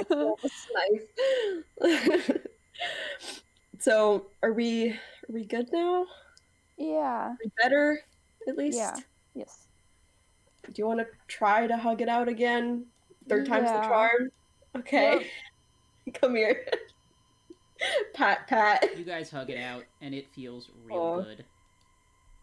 [0.09, 0.38] Rachel!
[1.82, 2.47] Snipe.
[3.80, 6.05] so, are we are we good now?
[6.78, 7.30] yeah.
[7.30, 7.99] Are we better
[8.47, 8.78] at least?
[8.78, 8.95] Yeah.
[9.34, 9.67] Yes.
[10.63, 12.86] Do you want to try to hug it out again?
[13.28, 14.30] Third time's the charm.
[14.78, 15.28] Okay.
[16.13, 16.65] Come here.
[18.13, 18.97] pat, pat.
[18.97, 21.21] You guys hug it out, and it feels real Aw.
[21.21, 21.45] good.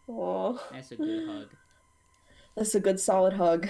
[0.07, 1.47] Oh, That's a good hug.
[2.55, 3.67] that's a good solid hug.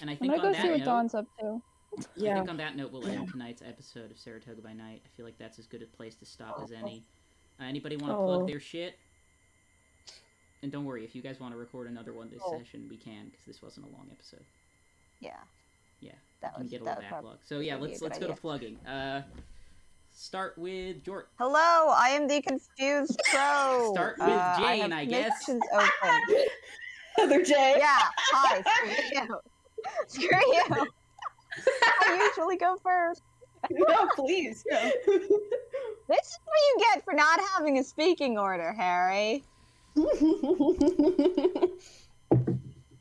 [0.00, 1.44] And I I'm think gonna on go see that what note, Dawn's up to.
[1.44, 1.52] Yeah.
[1.52, 2.34] I Yeah.
[2.36, 5.02] think on that note, we'll end tonight's episode of Saratoga by Night.
[5.04, 7.04] I feel like that's as good a place to stop as any.
[7.60, 8.26] Uh, anybody want to Oh.
[8.26, 8.98] plug their shit?
[10.62, 12.58] And don't worry, if you guys want to record another one this Oh.
[12.58, 14.44] session, we can because this wasn't a long episode.
[15.20, 15.36] Yeah.
[16.00, 17.38] Yeah, That We was can get a that little was backlog.
[17.44, 18.78] So yeah, let's let's go to plugging.
[18.86, 19.22] Uh,
[20.20, 21.24] start with Jort.
[21.38, 23.90] Hello, I am the confused crow.
[23.94, 25.44] Start with Uh, Jane, have I guess.
[25.44, 26.44] commissions Open.
[27.16, 27.74] Heather J.
[27.78, 27.98] Yeah.
[28.32, 28.62] Hi.
[28.62, 29.40] Screw you.
[30.06, 30.86] Screw you.
[32.06, 33.22] I usually go first.
[33.70, 34.62] no, please.
[34.70, 35.30] This is
[36.08, 39.42] what you get for not having a speaking order, Harry.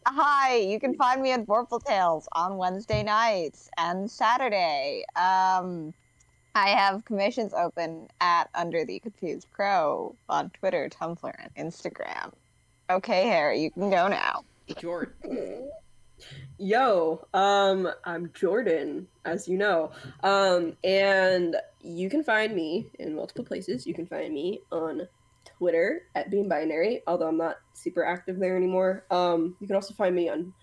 [0.07, 5.03] Hi, you can find me at Vorpal Tales on Wednesday nights and Saturday.
[5.15, 5.93] Um,
[6.56, 12.34] I have commissions open at Under the Confused Crow on Twitter, Tumblr, and Instagram.
[12.89, 14.43] Okay, Harry, you can go now.
[14.78, 15.70] Jordan.
[16.58, 19.91] Yo, um, I'm Jordan, as you know.
[20.24, 23.88] Um, and you can find me in multiple places.
[23.88, 25.08] You can find me on
[25.45, 29.06] Twitter at Being Binary, although I'm not super active there anymore.
[29.12, 30.54] Um, you can also find me on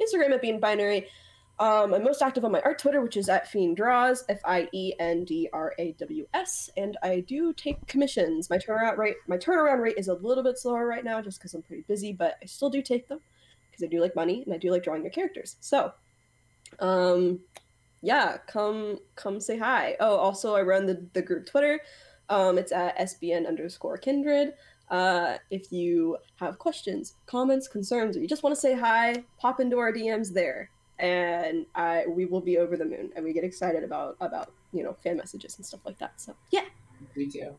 [0.00, 1.06] Instagram at Being Binary.
[1.60, 4.68] Um, I'm most active on my art Twitter, which is at Fiend Draws, F I
[4.72, 8.50] E N D R A W S, and I do take commissions.
[8.50, 11.54] My turnaround rate, my turnaround rate is a little bit slower right now, just because
[11.54, 13.20] I'm pretty busy, but I still do take them
[13.70, 15.56] because I do like money and I do like drawing your characters.
[15.60, 15.92] So,
[16.80, 17.40] um,
[18.02, 19.96] yeah, come come say hi.
[20.00, 21.78] Oh, also I run the the group Twitter.
[22.28, 24.54] Um, it's at SBN underscore kindred.
[24.90, 29.60] Uh, if you have questions, comments, concerns, or you just want to say hi, pop
[29.60, 33.44] into our DMs there and I we will be over the moon, and we get
[33.44, 36.20] excited about about you know fan messages and stuff like that.
[36.20, 36.64] So yeah,
[37.16, 37.54] We do.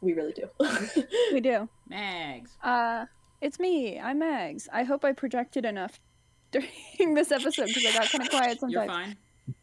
[0.00, 0.48] we really do.
[1.32, 1.68] We do.
[1.88, 2.50] Mags.
[2.62, 3.06] Uh,
[3.40, 3.98] it's me.
[4.00, 4.68] I'm Mags.
[4.72, 6.00] I hope I projected enough
[6.50, 9.16] during this episode because I got kind of quiet sometimes You're sometimes.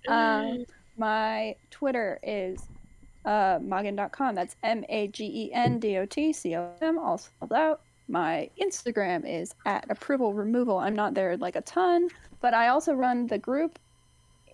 [0.08, 0.50] fine.
[0.60, 0.66] Um,
[0.98, 2.60] my Twitter is
[3.26, 4.36] uh, Magen.com.
[4.36, 7.82] That's M A G E N D O T C O M, all spelled out.
[8.08, 10.78] My Instagram is at approval removal.
[10.78, 13.80] I'm not there like a ton, but I also run the group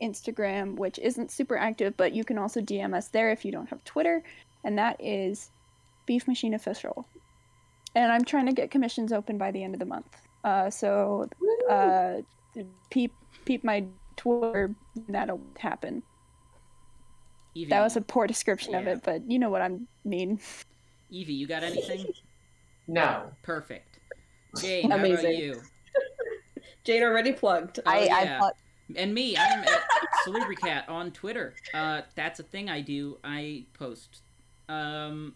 [0.01, 3.69] Instagram, which isn't super active, but you can also DM us there if you don't
[3.69, 4.23] have Twitter,
[4.63, 5.51] and that is
[6.05, 7.05] Beef Machine Official.
[7.93, 10.17] And I'm trying to get commissions open by the end of the month.
[10.43, 11.29] Uh, so
[11.69, 12.21] uh,
[12.89, 13.13] peep
[13.45, 13.85] peep my
[14.15, 14.73] Twitter.
[15.09, 16.01] That'll happen.
[17.53, 17.69] Evie.
[17.69, 19.71] That was a poor description of it, but you know what I
[20.05, 20.39] mean.
[21.09, 22.05] Evie, you got anything?
[22.91, 23.31] No.
[23.41, 23.99] Perfect.
[24.59, 25.61] Jane, how about you?
[26.83, 27.79] Jane already plugged.
[27.85, 28.15] Oh, I, yeah.
[28.15, 28.55] I thought
[28.95, 29.81] And me, I'm at
[30.27, 31.53] Salubricat on Twitter.
[31.73, 33.17] Uh, that's a thing I do.
[33.23, 34.21] I post.
[34.67, 35.35] Um.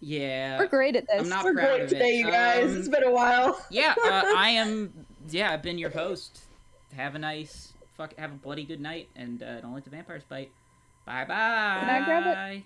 [0.00, 0.58] Yeah.
[0.58, 1.22] We're great at this.
[1.22, 2.18] I'm not We're proud great of today, it.
[2.18, 2.70] you guys.
[2.70, 3.60] Um, it's been a while.
[3.70, 4.92] yeah, uh, I am.
[5.28, 6.40] Yeah, I've been your host.
[6.94, 10.22] Have a nice, fuck, have a bloody good night, and uh, don't let the vampires
[10.28, 10.52] bite.
[11.04, 11.78] Bye bye.
[11.80, 12.62] Can I grab it?